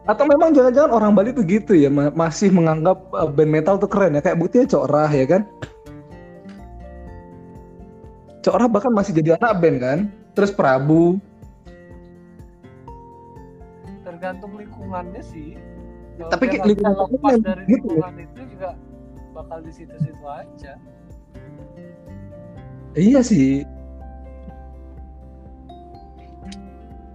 atau 0.08 0.24
memang 0.26 0.50
jangan-jangan 0.50 0.90
orang 0.90 1.12
Bali 1.14 1.30
tuh 1.30 1.46
gitu 1.46 1.70
ya 1.70 1.86
ma- 1.86 2.10
masih 2.10 2.50
menganggap 2.50 2.98
uh, 3.14 3.30
band 3.30 3.52
metal 3.52 3.78
tuh 3.78 3.86
keren 3.86 4.18
ya 4.18 4.24
kayak 4.24 4.42
buktinya 4.42 4.66
Cok 4.66 4.84
Rah 4.90 5.12
ya 5.12 5.22
kan 5.22 5.46
Cok 8.40 8.54
Rah 8.56 8.68
bahkan 8.68 8.88
masih 8.90 9.12
jadi 9.12 9.36
anak 9.36 9.52
band 9.58 9.76
kan 9.78 9.98
terus 10.32 10.48
Prabu 10.50 11.20
Tergantung 14.00 14.52
lingkungannya 14.54 15.22
sih. 15.22 15.54
Kalau 16.16 16.30
Tapi 16.30 16.44
kayak 16.50 16.64
lingkungan 16.66 16.94
lepas 17.08 17.34
dari 17.38 17.62
gitu 17.64 17.88
ya. 17.88 18.04
lingkungan 18.04 18.14
itu 18.18 18.40
juga 18.50 18.68
bakal 19.32 19.58
di 19.60 19.72
situ-situ 19.72 20.24
aja. 20.26 20.72
iya 22.92 23.22
sih 23.22 23.62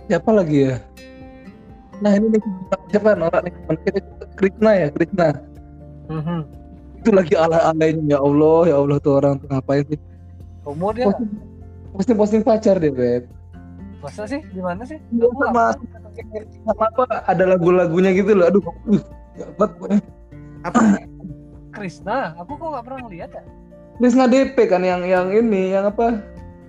siapa 0.05 0.31
lagi 0.31 0.71
ya 0.71 0.75
nah 1.99 2.11
ini 2.11 2.31
nih 2.31 2.41
siapa 2.87 3.11
norak 3.13 3.43
nih 3.43 3.51
teman 3.51 3.75
kita 3.83 3.99
Krishna 4.35 4.71
ya 4.73 4.87
Krishna 4.89 5.27
Mhm. 6.05 6.39
itu 7.01 7.09
lagi 7.11 7.33
ala-alainya 7.35 8.07
ya 8.07 8.19
Allah 8.19 8.59
ya 8.65 8.75
Allah 8.77 8.97
tuh 8.99 9.19
orang 9.19 9.35
tuh 9.35 9.51
ngapain 9.51 9.83
sih 9.85 9.99
Umur 10.65 10.91
dia 10.97 11.07
posting 11.95 12.17
posting, 12.17 12.41
pacar 12.43 12.81
deh 12.81 12.91
beb 12.91 13.23
masa 14.03 14.29
sih 14.29 14.37
di 14.53 14.61
mana 14.61 14.85
sih? 14.85 15.01
Nggak 15.09 15.33
sama 15.33 15.63
sama 16.61 16.83
apa 16.93 17.03
ada 17.25 17.43
lagu-lagunya 17.57 18.13
gitu 18.13 18.37
loh 18.37 18.45
aduh 18.53 18.61
uh, 18.61 19.01
gak 19.33 19.49
kuat 19.57 19.69
pokoknya. 19.81 19.99
Apa? 20.61 20.79
Krisna, 21.73 22.37
aku 22.37 22.53
kok 22.55 22.69
nggak 22.69 22.85
pernah 22.85 22.99
ngeliat 23.09 23.29
ya 23.35 23.43
Krishna 23.99 24.25
DP 24.29 24.55
kan 24.69 24.85
yang 24.85 25.01
yang 25.03 25.27
ini 25.33 25.75
yang 25.75 25.89
apa 25.89 26.21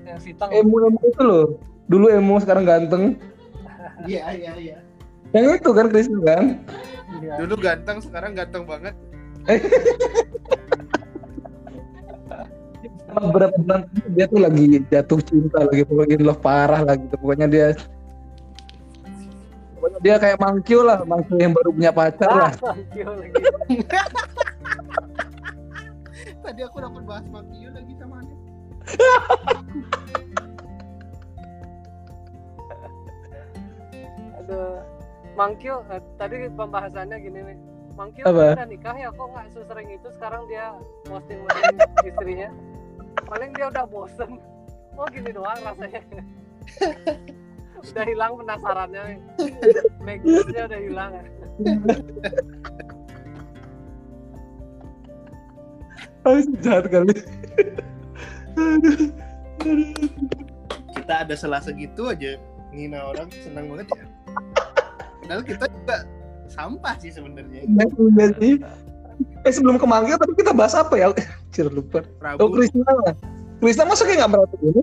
yang 0.02 0.18
sitang. 0.18 0.50
emo 0.50 0.82
emo 0.82 0.98
itu 1.04 1.22
loh 1.22 1.44
dulu 1.86 2.10
emo 2.10 2.40
sekarang 2.42 2.64
ganteng 2.64 3.14
Iya 4.10 4.34
iya 4.34 4.52
iya. 4.56 4.78
yang 5.30 5.54
itu 5.60 5.70
kan 5.76 5.86
Krishna 5.92 6.18
kan 6.24 6.44
Iya. 7.22 7.32
Dulu 7.42 7.54
ganteng, 7.60 7.98
sekarang 8.02 8.32
ganteng 8.36 8.64
banget. 8.66 8.94
Beberapa 13.16 13.56
bulan 13.56 13.80
dia 14.12 14.24
tuh 14.28 14.40
lagi 14.44 14.64
jatuh 14.92 15.20
cinta 15.24 15.64
lagi 15.64 15.82
pokoknya 15.88 16.14
in 16.20 16.22
love 16.28 16.42
parah 16.44 16.84
lagi 16.84 17.08
tuh 17.08 17.16
pokoknya 17.16 17.46
dia 17.48 17.66
pokoknya 19.72 19.98
dia 20.04 20.14
kayak 20.20 20.36
Mangkyo 20.36 20.84
lah 20.84 21.00
Mangkyo 21.08 21.36
yang 21.40 21.56
baru 21.56 21.72
punya 21.72 21.92
pacar 21.96 22.28
lah 22.28 22.52
Ah, 22.68 22.76
lagi. 23.16 23.40
Tadi 26.46 26.62
aku 26.62 26.78
dapat 26.78 27.02
bahas 27.02 27.26
Makio 27.26 27.74
lagi 27.74 27.92
sama 27.98 28.22
Anda. 28.22 28.34
Aduh. 34.38 34.78
Mangkyo, 35.34 35.84
eh, 35.90 36.00
tadi 36.16 36.48
pembahasannya 36.48 37.18
gini 37.18 37.40
nih. 37.50 37.58
Mangkyo 37.98 38.24
Apa? 38.30 38.56
udah 38.56 38.68
nikah 38.70 38.94
ya, 38.94 39.10
kok 39.10 39.26
nggak 39.26 39.46
sesering 39.58 39.88
itu 39.90 40.08
sekarang 40.16 40.46
dia 40.46 40.70
posting 41.10 41.42
posting 41.44 41.76
istrinya. 42.06 42.48
Paling 43.26 43.50
dia 43.58 43.66
udah 43.68 43.84
bosen. 43.90 44.38
Oh 44.96 45.06
gini 45.10 45.30
doang 45.34 45.58
rasanya. 45.60 46.00
udah 47.92 48.04
hilang 48.06 48.32
penasarannya. 48.40 49.02
Magicnya 50.00 50.62
udah 50.70 50.80
hilang. 50.80 51.12
oh, 56.26 56.38
jahat 56.60 56.86
kali 56.92 57.16
Kita 60.96 61.14
ada 61.26 61.34
salah 61.34 61.60
segitu 61.60 62.08
aja. 62.08 62.38
Nina 62.70 63.10
orang 63.10 63.28
senang 63.42 63.72
banget 63.72 63.88
ya. 63.94 64.04
Padahal 65.22 65.42
kita 65.42 65.64
juga 65.70 65.96
sampah 66.46 66.94
sih 67.02 67.10
sebenarnya. 67.10 67.64
Iya, 67.66 67.84
iya 67.90 68.26
sih 68.38 68.54
eh 69.46 69.52
sebelum 69.54 69.78
ke 69.78 69.86
Mangkyo 69.86 70.18
tadi 70.18 70.34
kita 70.34 70.50
bahas 70.50 70.74
apa 70.74 70.94
ya? 70.94 71.14
Cir 71.54 71.70
lupa. 71.70 72.02
Prabu. 72.18 72.42
oh 72.42 72.48
Krishna 72.50 72.82
Krishna 73.56 73.86
masa 73.86 74.02
kayak 74.02 74.18
nggak 74.20 74.32
merhatiin 74.34 74.66
ini? 74.68 74.82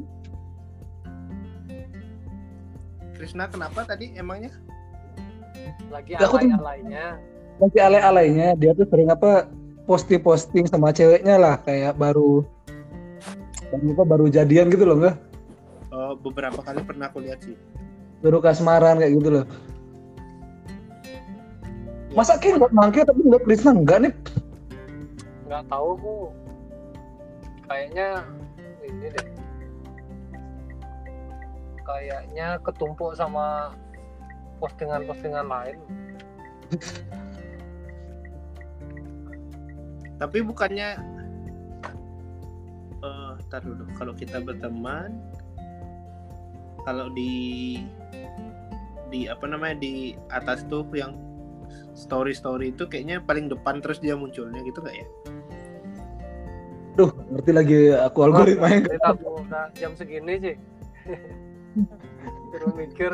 Krishna 3.14 3.44
kenapa 3.48 3.84
tadi 3.84 4.16
emangnya? 4.16 4.52
Lagi 5.88 6.16
Ya, 6.16 6.26
alay-alaynya. 6.26 7.06
masih 7.56 7.82
alay-alaynya. 7.82 8.48
Dia 8.58 8.72
tuh 8.74 8.88
sering 8.88 9.08
apa 9.08 9.48
posting-posting 9.84 10.66
sama 10.66 10.90
ceweknya 10.90 11.36
lah. 11.38 11.56
Kayak 11.60 11.96
baru 11.96 12.42
apa 13.74 14.04
baru 14.06 14.26
jadian 14.30 14.70
gitu 14.70 14.86
loh 14.86 14.98
enggak 14.98 15.18
Oh, 15.90 16.14
beberapa 16.16 16.62
kali 16.62 16.82
pernah 16.82 17.10
aku 17.10 17.22
lihat 17.22 17.42
sih. 17.42 17.54
baru 18.22 18.40
kasmaran 18.40 18.98
kayak 18.98 19.14
gitu 19.14 19.30
loh. 19.30 19.46
Masa 22.14 22.38
kayak 22.38 22.62
nggak 22.62 22.72
mangkir 22.72 23.04
tapi 23.04 23.22
nggak 23.22 23.44
Krishna 23.44 23.72
enggak 23.74 23.98
nih 24.02 24.14
nggak 25.54 25.70
tahu 25.70 25.88
aku 26.02 26.18
kayaknya 27.70 28.26
ini 28.82 29.06
deh 29.14 29.28
kayaknya 31.86 32.58
ketumpuk 32.66 33.14
sama 33.14 33.78
postingan-postingan 34.58 35.46
lain 35.46 35.78
Tapi 40.24 40.40
bukannya 40.40 40.96
eh 43.04 43.34
tar 43.52 43.60
dulu. 43.60 43.84
Kalau 44.00 44.14
kita 44.16 44.40
berteman 44.40 45.20
kalau 46.88 47.12
di 47.12 47.84
di 49.12 49.28
apa 49.28 49.46
namanya 49.46 49.84
di 49.84 50.16
atas 50.32 50.64
tuh 50.72 50.88
yang 50.96 51.16
story 51.92 52.32
story 52.32 52.72
itu 52.72 52.88
kayaknya 52.88 53.20
paling 53.20 53.52
depan 53.52 53.84
terus 53.84 54.00
dia 54.00 54.16
munculnya 54.16 54.64
gitu 54.64 54.80
nggak 54.80 54.96
ya? 54.96 55.08
Duh, 56.94 57.10
ngerti 57.34 57.52
lagi 57.52 57.80
aku 57.90 58.20
algoritmanya. 58.30 58.86
Jadi 58.86 59.02
aku 59.02 59.42
udah 59.42 59.66
jam 59.74 59.92
segini 59.98 60.34
sih. 60.38 60.56
Terus 62.54 62.72
mikir. 62.78 63.12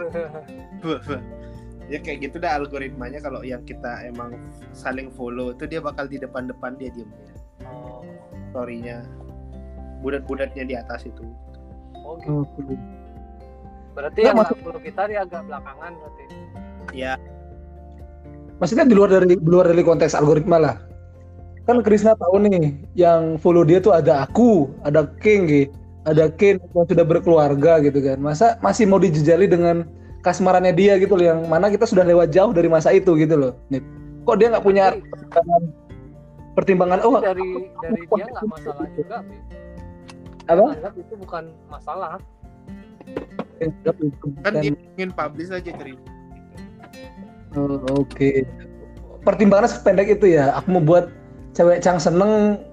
Ya 1.90 1.98
kayak 2.04 2.28
gitu 2.28 2.38
dah 2.44 2.60
algoritmanya. 2.60 3.24
Kalau 3.24 3.42
yang 3.42 3.64
kita 3.64 4.04
emang 4.04 4.36
saling 4.76 5.10
follow 5.16 5.56
itu 5.56 5.64
dia 5.66 5.80
bakal 5.80 6.06
di 6.12 6.20
depan-depan 6.20 6.76
dia 6.76 6.92
diemnya 6.92 7.34
oh, 7.66 8.04
storynya. 8.52 9.08
Budat-budatnya 10.04 10.64
di 10.68 10.76
atas 10.76 11.08
itu. 11.08 11.24
Oh 12.04 12.20
gitu. 12.20 12.44
Oke. 12.44 12.76
berarti 13.98 14.22
Nggak, 14.22 14.32
yang 14.32 14.38
maksud- 14.40 14.60
follow 14.64 14.82
kita 14.84 15.02
dia 15.12 15.20
agak 15.28 15.42
belakangan 15.48 15.92
berarti. 15.98 16.24
Ya 16.96 17.14
Maksudnya 18.60 18.86
di 18.92 18.96
luar 18.96 19.08
dari 19.08 19.40
di 19.40 19.40
luar 19.40 19.72
dari 19.72 19.84
konteks 19.84 20.20
algoritma 20.20 20.60
lah. 20.60 20.76
Kan 21.70 21.86
Krishna 21.86 22.18
tahu 22.18 22.42
nih, 22.50 22.74
yang 22.98 23.38
follow 23.38 23.62
dia 23.62 23.78
tuh 23.78 23.94
ada 23.94 24.26
aku, 24.26 24.74
ada 24.82 25.06
King 25.22 25.46
gitu. 25.46 25.70
Ada 26.10 26.34
Ken 26.34 26.58
yang 26.74 26.90
sudah 26.90 27.06
berkeluarga 27.06 27.78
gitu 27.86 28.02
kan. 28.02 28.18
Masa 28.18 28.58
masih 28.66 28.90
mau 28.90 28.98
dijejali 28.98 29.46
dengan 29.46 29.86
kasmarannya 30.26 30.74
dia 30.74 30.98
gitu 30.98 31.14
loh 31.14 31.26
yang 31.30 31.40
mana 31.46 31.70
kita 31.70 31.86
sudah 31.86 32.02
lewat 32.02 32.34
jauh 32.34 32.50
dari 32.50 32.66
masa 32.66 32.90
itu 32.90 33.14
gitu 33.14 33.38
loh. 33.38 33.54
Nip. 33.70 33.86
Kok 34.26 34.36
dia 34.42 34.50
nggak 34.50 34.66
punya 34.66 34.98
Tapi- 34.98 35.06
pertimbangan 35.06 35.62
pertimbangan 36.58 37.00
oh 37.06 37.22
dari 37.22 37.50
dari 37.80 38.02
dia 38.04 38.26
nggak 38.26 38.46
masalah 38.52 38.88
juga 38.98 39.18
Apa? 40.50 40.66
anggap 40.76 40.94
itu 40.98 41.14
bukan 41.16 41.44
masalah 41.72 42.10
kan 44.44 44.54
dia 44.60 44.74
ingin 44.98 45.10
publish 45.14 45.54
aja 45.54 45.72
cerita 45.72 46.10
Oh, 47.58 47.82
Oke. 47.98 48.46
Pertimbangannya 49.26 49.74
sependek 49.74 50.22
itu 50.22 50.38
ya. 50.38 50.54
Aku 50.62 50.70
mau 50.78 50.86
buat 50.86 51.10
cewek 51.60 51.84
cang 51.84 52.00
seneng 52.00 52.64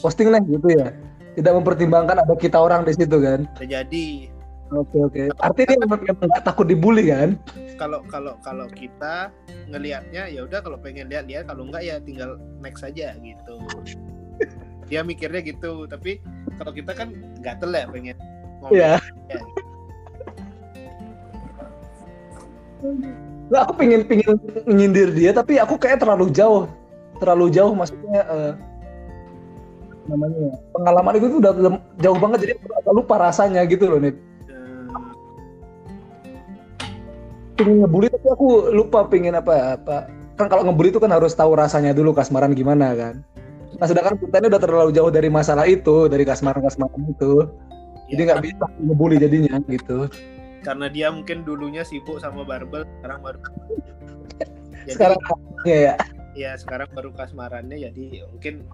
posting 0.00 0.32
lah 0.32 0.40
gitu 0.40 0.72
ya. 0.72 0.96
Tidak 1.36 1.52
mempertimbangkan 1.52 2.24
ada 2.24 2.34
kita 2.36 2.56
orang 2.56 2.88
di 2.88 2.96
situ 2.96 3.20
kan. 3.20 3.44
Bisa 3.60 3.84
jadi 3.84 4.32
Oke 4.72 5.04
oke. 5.04 5.28
Artinya 5.36 5.76
dia 5.76 5.80
memang 5.84 6.00
nggak 6.00 6.48
takut 6.48 6.64
dibully 6.64 7.12
kan? 7.12 7.36
kalau 7.82 7.98
kalau 8.06 8.38
kalau 8.46 8.66
kita 8.70 9.34
ngelihatnya 9.66 10.30
ya 10.30 10.46
udah 10.46 10.62
kalau 10.62 10.78
pengen 10.78 11.10
lihat 11.10 11.26
lihat 11.26 11.50
kalau 11.50 11.66
enggak 11.66 11.82
ya 11.82 11.98
tinggal 11.98 12.38
next 12.62 12.86
aja 12.86 13.18
gitu 13.18 13.56
dia 14.86 15.02
mikirnya 15.02 15.42
gitu 15.42 15.90
tapi 15.90 16.22
kalau 16.62 16.70
kita 16.70 16.94
kan 16.94 17.10
gatel 17.42 17.74
ya 17.74 17.90
pengen 17.90 18.16
ngomong 18.62 18.78
Iya. 18.78 18.92
Ya. 19.26 19.40
Nggak, 23.50 23.62
aku 23.68 23.72
pengen 23.78 24.00
pengen 24.06 24.32
nyindir 24.70 25.10
dia 25.10 25.34
tapi 25.34 25.58
aku 25.58 25.74
kayak 25.74 26.00
terlalu 26.02 26.30
jauh, 26.30 26.70
terlalu 27.22 27.46
jauh 27.54 27.70
maksudnya 27.70 28.20
eh, 28.26 28.52
namanya 30.10 30.58
pengalaman 30.74 31.14
itu 31.14 31.26
tuh 31.30 31.38
udah 31.38 31.52
jauh 32.02 32.18
banget 32.18 32.38
jadi 32.42 32.52
aku 32.58 32.74
agak 32.74 32.94
lupa 32.98 33.14
rasanya 33.22 33.62
gitu 33.70 33.86
loh 33.86 34.02
nih. 34.02 34.14
Eh, 34.50 34.82
Pengen 37.54 37.86
ngebully 37.86 38.10
tapi 38.10 38.26
aku 38.26 38.74
lupa 38.74 39.06
pengen 39.06 39.38
apa 39.38 39.78
apa. 39.78 40.10
Kan 40.34 40.50
kalau 40.50 40.66
ngebully 40.66 40.90
itu 40.90 40.98
kan 40.98 41.14
harus 41.14 41.38
tahu 41.38 41.54
rasanya 41.54 41.94
dulu 41.94 42.10
kasmaran 42.10 42.50
gimana 42.58 42.98
kan. 42.98 43.14
Nah 43.78 43.86
sedangkan 43.86 44.18
kita 44.18 44.42
ini 44.42 44.46
udah 44.50 44.62
terlalu 44.62 44.90
jauh 44.90 45.10
dari 45.14 45.30
masalah 45.30 45.64
itu, 45.70 46.10
dari 46.10 46.26
kasmaran-kasmaran 46.26 47.14
itu. 47.14 47.46
Jadi 48.10 48.20
ya, 48.20 48.26
nggak 48.28 48.42
bisa 48.44 48.64
ngebully 48.82 49.16
jadinya 49.22 49.56
gitu. 49.70 50.10
karena 50.62 50.86
dia 50.86 51.10
mungkin 51.10 51.42
dulunya 51.42 51.82
sibuk 51.82 52.22
sama 52.22 52.46
barbel 52.46 52.86
sekarang 53.02 53.18
baru 53.18 53.38
jadi 54.86 54.94
Sekarang 54.94 55.18
ya, 55.66 55.78
ya. 55.90 55.94
Ya 56.32 56.56
sekarang 56.56 56.88
baru 56.92 57.12
kasmarannya 57.12 57.90
jadi 57.90 58.28
mungkin 58.32 58.64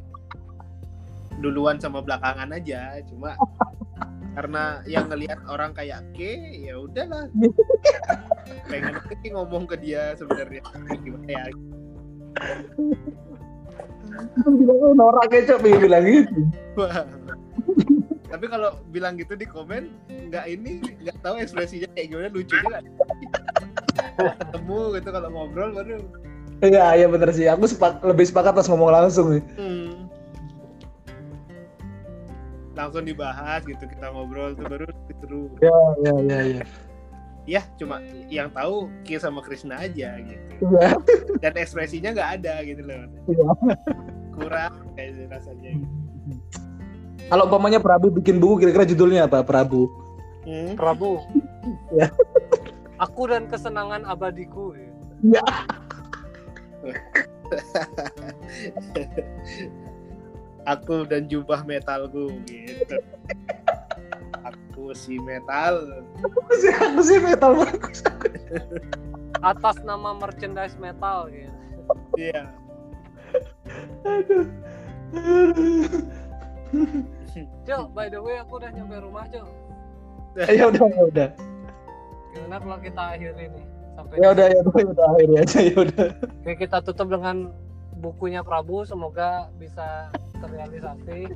duluan 1.38 1.78
sama 1.78 2.02
belakangan 2.02 2.50
aja. 2.54 2.98
Cuma 3.06 3.34
karena 4.38 4.82
yang 4.86 5.10
ngelihat 5.10 5.38
orang 5.50 5.74
kayak 5.74 6.02
ke 6.14 6.62
ya 6.62 6.78
udahlah. 6.78 7.26
Pengen 8.70 8.94
sih 9.10 9.30
ngomong 9.34 9.66
ke 9.66 9.76
dia 9.78 10.14
sebenarnya. 10.18 10.62
Gimana 11.02 11.26
ya? 11.26 11.44
Bilang 14.46 14.78
"Oh, 14.82 14.92
norak 14.94 15.30
kecap 15.30 15.62
pengen 15.62 15.78
bilang 15.84 16.04
gitu. 16.06 16.40
Wah. 16.78 17.06
tapi 18.28 18.44
kalau 18.44 18.76
bilang 18.92 19.16
gitu 19.16 19.32
di 19.40 19.48
komen 19.48 19.88
nggak 20.28 20.44
ini 20.52 20.84
nggak 21.00 21.16
tahu 21.24 21.40
ekspresinya 21.40 21.88
kayak 21.96 22.12
gimana 22.12 22.28
lucu 22.30 22.54
juga. 22.54 22.78
Ketemu 24.38 24.78
gitu 25.00 25.08
kalau 25.10 25.28
ngobrol 25.32 25.70
baru 25.74 25.96
Iya, 26.58 26.86
iya 26.96 27.06
bener 27.06 27.30
sih. 27.30 27.46
Aku 27.46 27.64
sepak, 27.64 28.02
lebih 28.02 28.26
sepakat 28.26 28.50
pas 28.52 28.66
ngomong 28.66 28.90
langsung 28.90 29.30
nih. 29.30 29.42
hmm. 29.54 29.90
langsung 32.74 33.02
dibahas 33.02 33.66
gitu 33.66 33.90
kita 33.90 34.06
ngobrol 34.14 34.54
tuh 34.54 34.62
baru 34.62 34.86
seru 35.18 35.50
Iya, 35.58 35.78
iya, 35.98 36.14
iya, 36.22 36.38
iya. 36.46 36.62
ya 37.42 37.62
cuma 37.74 37.98
yang 38.30 38.54
tahu 38.54 38.86
Ki 39.02 39.18
sama 39.18 39.42
Krisna 39.42 39.82
aja 39.82 40.14
gitu 40.22 40.46
Iya. 40.62 40.94
dan 41.42 41.58
ekspresinya 41.58 42.14
nggak 42.14 42.30
ada 42.38 42.54
gitu 42.62 42.86
loh 42.86 43.02
Iya. 43.26 43.48
kurang 44.30 44.72
kayak 44.94 45.26
rasanya 45.26 45.74
Kalau 47.28 47.44
umpamanya 47.44 47.76
Prabu 47.76 48.08
bikin 48.08 48.38
buku, 48.38 48.62
kira-kira 48.62 48.88
judulnya 48.88 49.26
apa? 49.26 49.42
Prabu. 49.42 49.90
hmm. 50.46 50.78
Prabu 50.78 51.18
Ya. 51.90 52.08
aku 52.96 53.26
dan 53.26 53.50
kesenangan 53.50 54.06
abadiku 54.06 54.72
ya. 54.72 54.88
Iya. 55.34 55.44
aku 60.68 61.08
dan 61.08 61.24
jubah 61.26 61.64
metalku 61.64 62.28
gitu 62.44 62.98
aku 64.44 64.92
si 64.92 65.16
metal 65.18 66.04
Aku 66.20 66.40
sih, 66.56 66.72
aku 66.72 67.00
sih 67.02 67.18
metal 67.18 67.56
bagus. 67.56 68.00
atas 69.40 69.76
nama 69.82 70.12
merchandise 70.12 70.76
metal 70.76 71.28
gitu 71.30 71.54
iya 72.16 72.48
Aduh. 74.04 74.48
Aduh. 75.12 75.84
Cok, 77.64 77.92
by 77.92 78.08
the 78.08 78.20
way 78.20 78.36
aku 78.36 78.56
udah 78.56 78.72
nyampe 78.72 78.96
rumah 79.00 79.24
Cok 79.28 79.48
Ya 80.48 80.68
udah, 80.68 80.80
udah. 81.02 81.30
gimana 82.30 82.56
kalau 82.60 82.78
kita 82.78 83.02
akhiri 83.16 83.48
nih 83.50 83.66
sampai 83.98 84.22
Ya 84.22 84.30
udah, 84.30 84.46
ya 84.46 84.62
udah, 84.62 84.78
ya 84.78 84.86
udah 84.94 85.06
akhirnya 85.10 85.40
aja 85.42 85.58
ya 85.58 85.76
udah. 85.82 86.08
Oke, 86.46 86.52
kita 86.62 86.78
tutup 86.86 87.10
dengan 87.10 87.50
bukunya 87.98 88.46
Prabu. 88.46 88.86
Semoga 88.86 89.50
bisa 89.58 90.14
terrealisasi. 90.38 91.34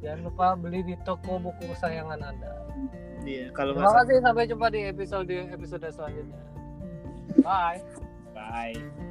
Jangan 0.00 0.20
lupa 0.26 0.56
beli 0.58 0.80
di 0.82 0.96
toko 1.06 1.38
buku 1.38 1.70
kesayangan 1.70 2.18
anda. 2.18 2.52
Iya 3.20 3.52
kalau 3.52 3.76
terima 3.76 3.92
kasih 4.00 4.16
sampai 4.24 4.48
jumpa 4.48 4.66
di 4.72 4.80
episode 4.88 5.28
episode 5.52 5.84
selanjutnya. 5.92 6.40
Bye. 7.44 7.84
Bye 8.32 9.09